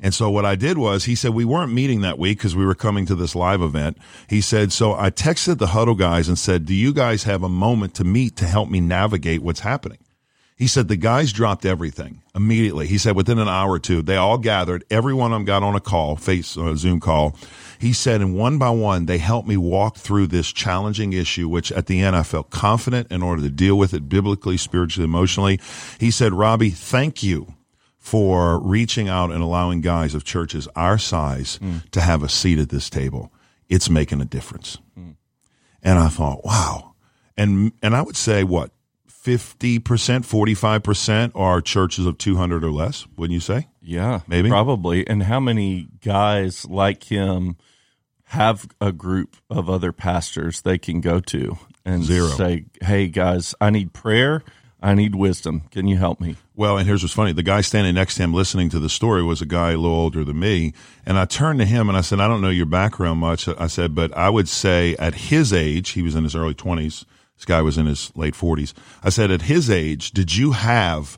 And 0.03 0.15
so 0.15 0.31
what 0.31 0.47
I 0.47 0.57
did 0.57 0.79
was 0.79 1.05
he 1.05 1.15
said 1.15 1.35
we 1.35 1.45
weren't 1.45 1.73
meeting 1.73 2.01
that 2.03 2.19
week 2.19 2.39
because 2.39 2.57
we 2.57 2.65
were 2.65 2.75
coming 2.75 3.07
to 3.07 3.15
this 3.15 3.35
live 3.35 3.61
event. 3.61 3.99
He 4.29 4.41
said, 4.41 4.73
so 4.73 4.95
I 4.95 5.11
texted 5.11 5.59
the 5.59 5.69
huddle 5.69 5.95
guys 5.95 6.29
and 6.29 6.39
said, 6.39 6.65
do 6.65 6.75
you 6.75 6.93
guys 6.93 7.25
have 7.25 7.43
a 7.43 7.49
moment 7.49 7.95
to 7.97 8.05
meet 8.05 8.37
to 8.37 8.47
help 8.47 8.71
me 8.71 8.81
navigate 8.81 9.43
what's 9.43 9.61
happening? 9.61 9.99
He 10.61 10.67
said 10.67 10.89
the 10.89 10.97
guys 10.97 11.33
dropped 11.33 11.65
everything 11.65 12.21
immediately. 12.35 12.87
He 12.87 12.99
said 12.99 13.17
within 13.17 13.39
an 13.39 13.49
hour 13.49 13.71
or 13.71 13.79
two, 13.79 14.03
they 14.03 14.17
all 14.17 14.37
gathered. 14.37 14.85
Every 14.91 15.15
one 15.15 15.33
of 15.33 15.37
them 15.37 15.47
got 15.47 15.63
on 15.63 15.75
a 15.75 15.81
call, 15.81 16.17
face 16.17 16.55
uh, 16.55 16.77
Zoom 16.77 17.01
call. 17.01 17.35
He 17.79 17.95
said, 17.95 18.21
and 18.21 18.37
one 18.37 18.59
by 18.59 18.69
one, 18.69 19.07
they 19.07 19.17
helped 19.17 19.49
me 19.49 19.57
walk 19.57 19.97
through 19.97 20.27
this 20.27 20.53
challenging 20.53 21.15
issue, 21.15 21.49
which 21.49 21.73
at 21.73 21.87
the 21.87 22.03
end 22.03 22.15
I 22.15 22.25
felt 22.25 22.51
confident 22.51 23.11
in 23.11 23.23
order 23.23 23.41
to 23.41 23.49
deal 23.49 23.79
with 23.79 23.95
it 23.95 24.07
biblically, 24.07 24.59
spiritually, 24.59 25.07
emotionally. 25.07 25.59
He 25.99 26.11
said, 26.11 26.35
Robbie, 26.35 26.69
thank 26.69 27.23
you 27.23 27.55
for 27.97 28.61
reaching 28.61 29.09
out 29.09 29.31
and 29.31 29.43
allowing 29.43 29.81
guys 29.81 30.15
of 30.15 30.25
churches 30.25 30.69
our 30.77 30.99
size 30.99 31.59
mm. 31.63 31.89
to 31.93 32.03
have 32.03 32.23
a 32.23 32.29
seat 32.29 32.59
at 32.59 32.69
this 32.69 32.91
table. 32.91 33.33
It's 33.71 33.89
making 33.89 34.21
a 34.21 34.27
difference. 34.27 34.77
Mm. 34.99 35.17
And 35.83 35.99
I 35.99 36.09
thought, 36.09 36.45
wow. 36.45 36.97
And, 37.35 37.73
and 37.81 37.97
I 37.97 38.03
would 38.03 38.19
say 38.19 38.45
what? 38.45 38.73
50%, 39.23 39.81
45% 39.81 41.33
are 41.35 41.61
churches 41.61 42.07
of 42.07 42.17
200 42.17 42.65
or 42.65 42.71
less, 42.71 43.07
wouldn't 43.17 43.35
you 43.35 43.41
say? 43.41 43.69
Yeah, 43.83 44.21
maybe. 44.27 44.49
Probably. 44.49 45.07
And 45.07 45.25
how 45.25 45.41
many 45.41 45.89
guys 46.01 46.67
like 46.67 47.05
him 47.05 47.57
have 48.25 48.67
a 48.81 48.93
group 48.93 49.37
of 49.51 49.69
other 49.69 49.93
pastors 49.93 50.63
they 50.63 50.79
can 50.79 51.01
go 51.01 51.21
to 51.21 51.59
and 51.85 52.05
Zero. 52.05 52.29
say, 52.29 52.67
hey, 52.81 53.09
guys, 53.09 53.55
I 53.61 53.71
need 53.71 53.93
prayer. 53.93 54.43
I 54.83 54.95
need 54.95 55.15
wisdom. 55.15 55.63
Can 55.71 55.87
you 55.87 55.99
help 55.99 56.21
me? 56.21 56.37
Well, 56.55 56.79
and 56.79 56.87
here's 56.87 57.03
what's 57.03 57.13
funny. 57.13 57.33
The 57.33 57.43
guy 57.43 57.61
standing 57.61 57.95
next 57.95 58.15
to 58.15 58.23
him 58.23 58.33
listening 58.33 58.71
to 58.71 58.79
the 58.79 58.89
story 58.89 59.23
was 59.23 59.43
a 59.43 59.47
guy 59.47 59.73
a 59.73 59.77
little 59.77 59.99
older 59.99 60.25
than 60.25 60.39
me. 60.39 60.73
And 61.05 61.19
I 61.19 61.27
turned 61.27 61.59
to 61.59 61.67
him 61.67 61.89
and 61.89 61.99
I 61.99 62.01
said, 62.01 62.21
I 62.21 62.29
don't 62.29 62.41
know 62.41 62.49
your 62.49 62.67
background 62.67 63.21
much. 63.21 63.47
I 63.49 63.67
said, 63.67 63.95
but 63.95 64.17
I 64.17 64.31
would 64.31 64.49
say 64.49 64.97
at 64.99 65.15
his 65.15 65.53
age, 65.53 65.91
he 65.91 66.03
was 66.03 66.15
in 66.15 66.25
his 66.25 66.35
early 66.35 66.55
20s 66.55 67.05
this 67.41 67.47
guy 67.47 67.63
was 67.63 67.79
in 67.79 67.87
his 67.87 68.15
late 68.15 68.35
40s. 68.35 68.75
I 69.03 69.09
said, 69.09 69.31
at 69.31 69.43
his 69.43 69.71
age, 69.71 70.11
did 70.11 70.37
you 70.37 70.53
have 70.53 71.17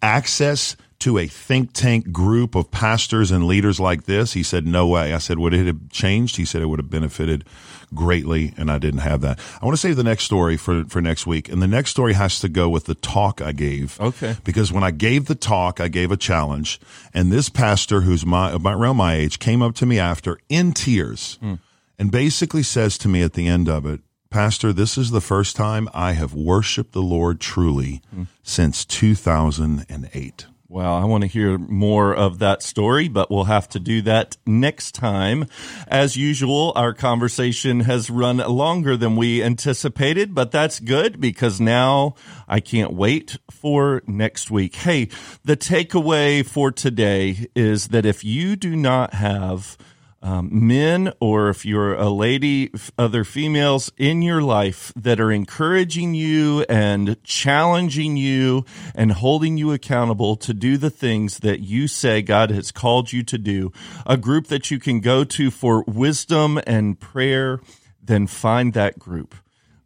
access 0.00 0.76
to 1.00 1.18
a 1.18 1.26
think 1.26 1.72
tank 1.72 2.12
group 2.12 2.54
of 2.54 2.70
pastors 2.70 3.32
and 3.32 3.48
leaders 3.48 3.80
like 3.80 4.04
this? 4.04 4.34
He 4.34 4.44
said, 4.44 4.68
no 4.68 4.86
way. 4.86 5.12
I 5.12 5.18
said, 5.18 5.40
would 5.40 5.52
it 5.52 5.66
have 5.66 5.90
changed? 5.90 6.36
He 6.36 6.44
said, 6.44 6.62
it 6.62 6.66
would 6.66 6.78
have 6.78 6.90
benefited 6.90 7.44
greatly, 7.92 8.54
and 8.56 8.70
I 8.70 8.78
didn't 8.78 9.00
have 9.00 9.20
that. 9.22 9.40
I 9.60 9.64
want 9.64 9.76
to 9.76 9.80
save 9.80 9.96
the 9.96 10.04
next 10.04 10.22
story 10.22 10.56
for, 10.56 10.84
for 10.84 11.00
next 11.00 11.26
week. 11.26 11.48
And 11.48 11.60
the 11.60 11.66
next 11.66 11.90
story 11.90 12.12
has 12.12 12.38
to 12.38 12.48
go 12.48 12.68
with 12.68 12.84
the 12.84 12.94
talk 12.94 13.42
I 13.42 13.50
gave. 13.50 14.00
Okay. 14.00 14.36
Because 14.44 14.70
when 14.70 14.84
I 14.84 14.92
gave 14.92 15.26
the 15.26 15.34
talk, 15.34 15.80
I 15.80 15.88
gave 15.88 16.12
a 16.12 16.16
challenge. 16.16 16.80
And 17.12 17.32
this 17.32 17.48
pastor, 17.48 18.02
who's 18.02 18.24
my, 18.24 18.52
about 18.52 18.74
around 18.74 18.96
my 18.96 19.14
age, 19.16 19.40
came 19.40 19.60
up 19.60 19.74
to 19.74 19.86
me 19.86 19.98
after 19.98 20.38
in 20.48 20.70
tears 20.70 21.36
mm. 21.42 21.58
and 21.98 22.12
basically 22.12 22.62
says 22.62 22.96
to 22.98 23.08
me 23.08 23.22
at 23.22 23.32
the 23.32 23.48
end 23.48 23.68
of 23.68 23.86
it, 23.86 24.02
Pastor, 24.34 24.72
this 24.72 24.98
is 24.98 25.12
the 25.12 25.20
first 25.20 25.54
time 25.54 25.88
I 25.94 26.14
have 26.14 26.34
worshiped 26.34 26.90
the 26.90 27.00
Lord 27.00 27.38
truly 27.38 28.02
mm. 28.12 28.26
since 28.42 28.84
2008. 28.84 30.46
Wow, 30.68 31.00
I 31.00 31.04
want 31.04 31.22
to 31.22 31.28
hear 31.28 31.56
more 31.56 32.12
of 32.12 32.40
that 32.40 32.60
story, 32.60 33.06
but 33.06 33.30
we'll 33.30 33.44
have 33.44 33.68
to 33.68 33.78
do 33.78 34.02
that 34.02 34.36
next 34.44 34.96
time. 34.96 35.46
As 35.86 36.16
usual, 36.16 36.72
our 36.74 36.92
conversation 36.92 37.78
has 37.78 38.10
run 38.10 38.38
longer 38.38 38.96
than 38.96 39.14
we 39.14 39.40
anticipated, 39.40 40.34
but 40.34 40.50
that's 40.50 40.80
good 40.80 41.20
because 41.20 41.60
now 41.60 42.16
I 42.48 42.58
can't 42.58 42.92
wait 42.92 43.38
for 43.52 44.02
next 44.08 44.50
week. 44.50 44.74
Hey, 44.74 45.10
the 45.44 45.56
takeaway 45.56 46.44
for 46.44 46.72
today 46.72 47.46
is 47.54 47.86
that 47.88 48.04
if 48.04 48.24
you 48.24 48.56
do 48.56 48.74
not 48.74 49.14
have 49.14 49.78
um, 50.24 50.48
men 50.50 51.12
or 51.20 51.50
if 51.50 51.66
you're 51.66 51.94
a 51.94 52.08
lady, 52.08 52.72
other 52.98 53.24
females 53.24 53.92
in 53.98 54.22
your 54.22 54.40
life 54.40 54.90
that 54.96 55.20
are 55.20 55.30
encouraging 55.30 56.14
you 56.14 56.64
and 56.66 57.22
challenging 57.22 58.16
you 58.16 58.64
and 58.94 59.12
holding 59.12 59.58
you 59.58 59.70
accountable 59.70 60.34
to 60.36 60.54
do 60.54 60.78
the 60.78 60.88
things 60.88 61.40
that 61.40 61.60
you 61.60 61.86
say 61.86 62.22
God 62.22 62.50
has 62.50 62.72
called 62.72 63.12
you 63.12 63.22
to 63.22 63.36
do, 63.36 63.70
a 64.06 64.16
group 64.16 64.46
that 64.46 64.70
you 64.70 64.78
can 64.78 65.00
go 65.00 65.24
to 65.24 65.50
for 65.50 65.84
wisdom 65.86 66.58
and 66.66 66.98
prayer, 66.98 67.60
then 68.02 68.26
find 68.26 68.72
that 68.72 68.98
group. 68.98 69.34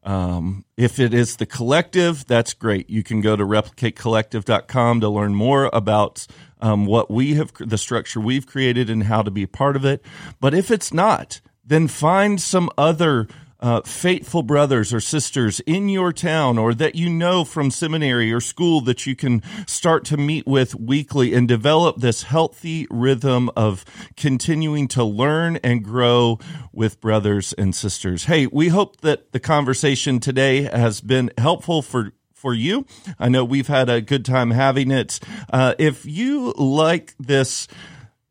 Um, 0.04 0.64
if 0.76 1.00
it 1.00 1.12
is 1.12 1.36
the 1.36 1.46
collective, 1.46 2.24
that's 2.26 2.54
great. 2.54 2.88
You 2.88 3.02
can 3.02 3.20
go 3.20 3.34
to 3.34 3.44
replicatecollective.com 3.44 5.00
to 5.00 5.08
learn 5.08 5.34
more 5.34 5.68
about 5.72 6.26
um, 6.60 6.86
what 6.86 7.10
we 7.10 7.34
have, 7.34 7.52
the 7.58 7.78
structure 7.78 8.20
we've 8.20 8.46
created 8.46 8.90
and 8.90 9.04
how 9.04 9.22
to 9.22 9.30
be 9.30 9.46
part 9.46 9.76
of 9.76 9.84
it. 9.84 10.04
But 10.40 10.54
if 10.54 10.70
it's 10.70 10.92
not, 10.92 11.40
then 11.64 11.88
find 11.88 12.40
some 12.40 12.70
other 12.78 13.28
uh, 13.60 13.80
faithful 13.82 14.42
brothers 14.42 14.92
or 14.92 15.00
sisters 15.00 15.60
in 15.60 15.88
your 15.88 16.12
town 16.12 16.58
or 16.58 16.72
that 16.74 16.94
you 16.94 17.10
know 17.10 17.44
from 17.44 17.70
seminary 17.70 18.32
or 18.32 18.40
school 18.40 18.80
that 18.82 19.06
you 19.06 19.16
can 19.16 19.42
start 19.66 20.04
to 20.04 20.16
meet 20.16 20.46
with 20.46 20.74
weekly 20.76 21.34
and 21.34 21.48
develop 21.48 21.96
this 21.96 22.22
healthy 22.22 22.86
rhythm 22.90 23.50
of 23.56 23.84
continuing 24.16 24.86
to 24.86 25.02
learn 25.02 25.56
and 25.64 25.82
grow 25.82 26.38
with 26.72 27.00
brothers 27.00 27.52
and 27.54 27.74
sisters. 27.74 28.24
Hey, 28.24 28.46
we 28.46 28.68
hope 28.68 29.00
that 29.00 29.32
the 29.32 29.40
conversation 29.40 30.20
today 30.20 30.62
has 30.62 31.00
been 31.00 31.30
helpful 31.36 31.82
for 31.82 32.12
for 32.38 32.54
you. 32.54 32.86
I 33.18 33.28
know 33.28 33.44
we've 33.44 33.66
had 33.66 33.90
a 33.90 34.00
good 34.00 34.24
time 34.24 34.52
having 34.52 34.90
it. 34.90 35.18
Uh, 35.52 35.74
if 35.78 36.06
you 36.06 36.52
like 36.56 37.14
this 37.18 37.66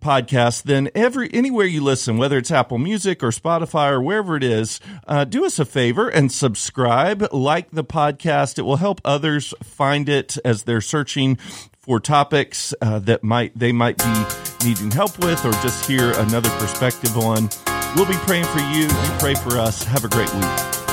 podcast, 0.01 0.63
then 0.63 0.89
every 0.95 1.29
anywhere 1.33 1.65
you 1.65 1.83
listen, 1.83 2.17
whether 2.17 2.37
it's 2.37 2.51
Apple 2.51 2.77
Music 2.77 3.21
or 3.21 3.29
Spotify 3.29 3.91
or 3.91 4.01
wherever 4.01 4.37
it 4.37 4.43
is, 4.43 4.79
uh, 5.07 5.25
do 5.25 5.45
us 5.45 5.59
a 5.59 5.65
favor 5.65 6.07
and 6.07 6.31
subscribe, 6.31 7.27
like 7.33 7.71
the 7.71 7.83
podcast. 7.83 8.57
It 8.57 8.61
will 8.61 8.77
help 8.77 9.01
others 9.03 9.53
find 9.61 10.07
it 10.07 10.37
as 10.45 10.63
they're 10.63 10.81
searching 10.81 11.35
for 11.79 11.99
topics 11.99 12.73
uh, 12.81 12.99
that 12.99 13.23
might 13.23 13.57
they 13.57 13.71
might 13.71 13.97
be 13.97 14.25
needing 14.65 14.91
help 14.91 15.19
with, 15.19 15.43
or 15.45 15.51
just 15.63 15.85
hear 15.85 16.11
another 16.19 16.49
perspective 16.51 17.17
on. 17.17 17.49
We'll 17.95 18.05
be 18.05 18.13
praying 18.25 18.45
for 18.45 18.59
you. 18.59 18.83
You 18.83 19.17
pray 19.19 19.35
for 19.35 19.57
us. 19.57 19.83
Have 19.83 20.05
a 20.05 20.09
great 20.09 20.33
week. 20.33 20.86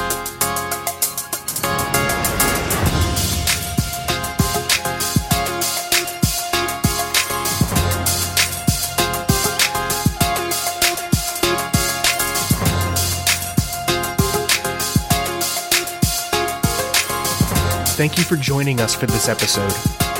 Thank 18.04 18.18
you 18.18 18.24
for 18.24 18.36
joining 18.36 18.82
us 18.82 18.94
for 18.94 19.06
this 19.06 19.30
episode. 19.30 19.72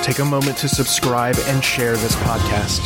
Take 0.02 0.18
a 0.18 0.24
moment 0.24 0.56
to 0.56 0.70
subscribe 0.70 1.36
and 1.48 1.62
share 1.62 1.98
this 1.98 2.16
podcast. 2.16 2.80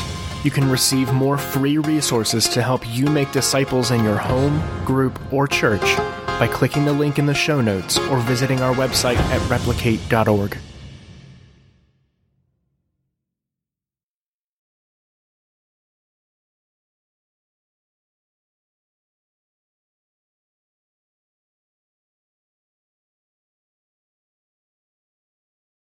You 0.44 0.50
can 0.50 0.68
receive 0.68 1.12
more 1.12 1.38
free 1.38 1.78
resources 1.78 2.48
to 2.48 2.62
help 2.62 2.82
you 2.84 3.06
make 3.06 3.30
disciples 3.30 3.92
in 3.92 4.02
your 4.02 4.16
home, 4.16 4.60
group, 4.84 5.16
or 5.32 5.46
church 5.46 5.96
by 6.40 6.48
clicking 6.48 6.84
the 6.84 6.92
link 6.92 7.20
in 7.20 7.26
the 7.26 7.32
show 7.32 7.60
notes 7.60 7.96
or 7.96 8.18
visiting 8.18 8.60
our 8.60 8.74
website 8.74 9.18
at 9.18 9.48
replicate.org. 9.48 10.58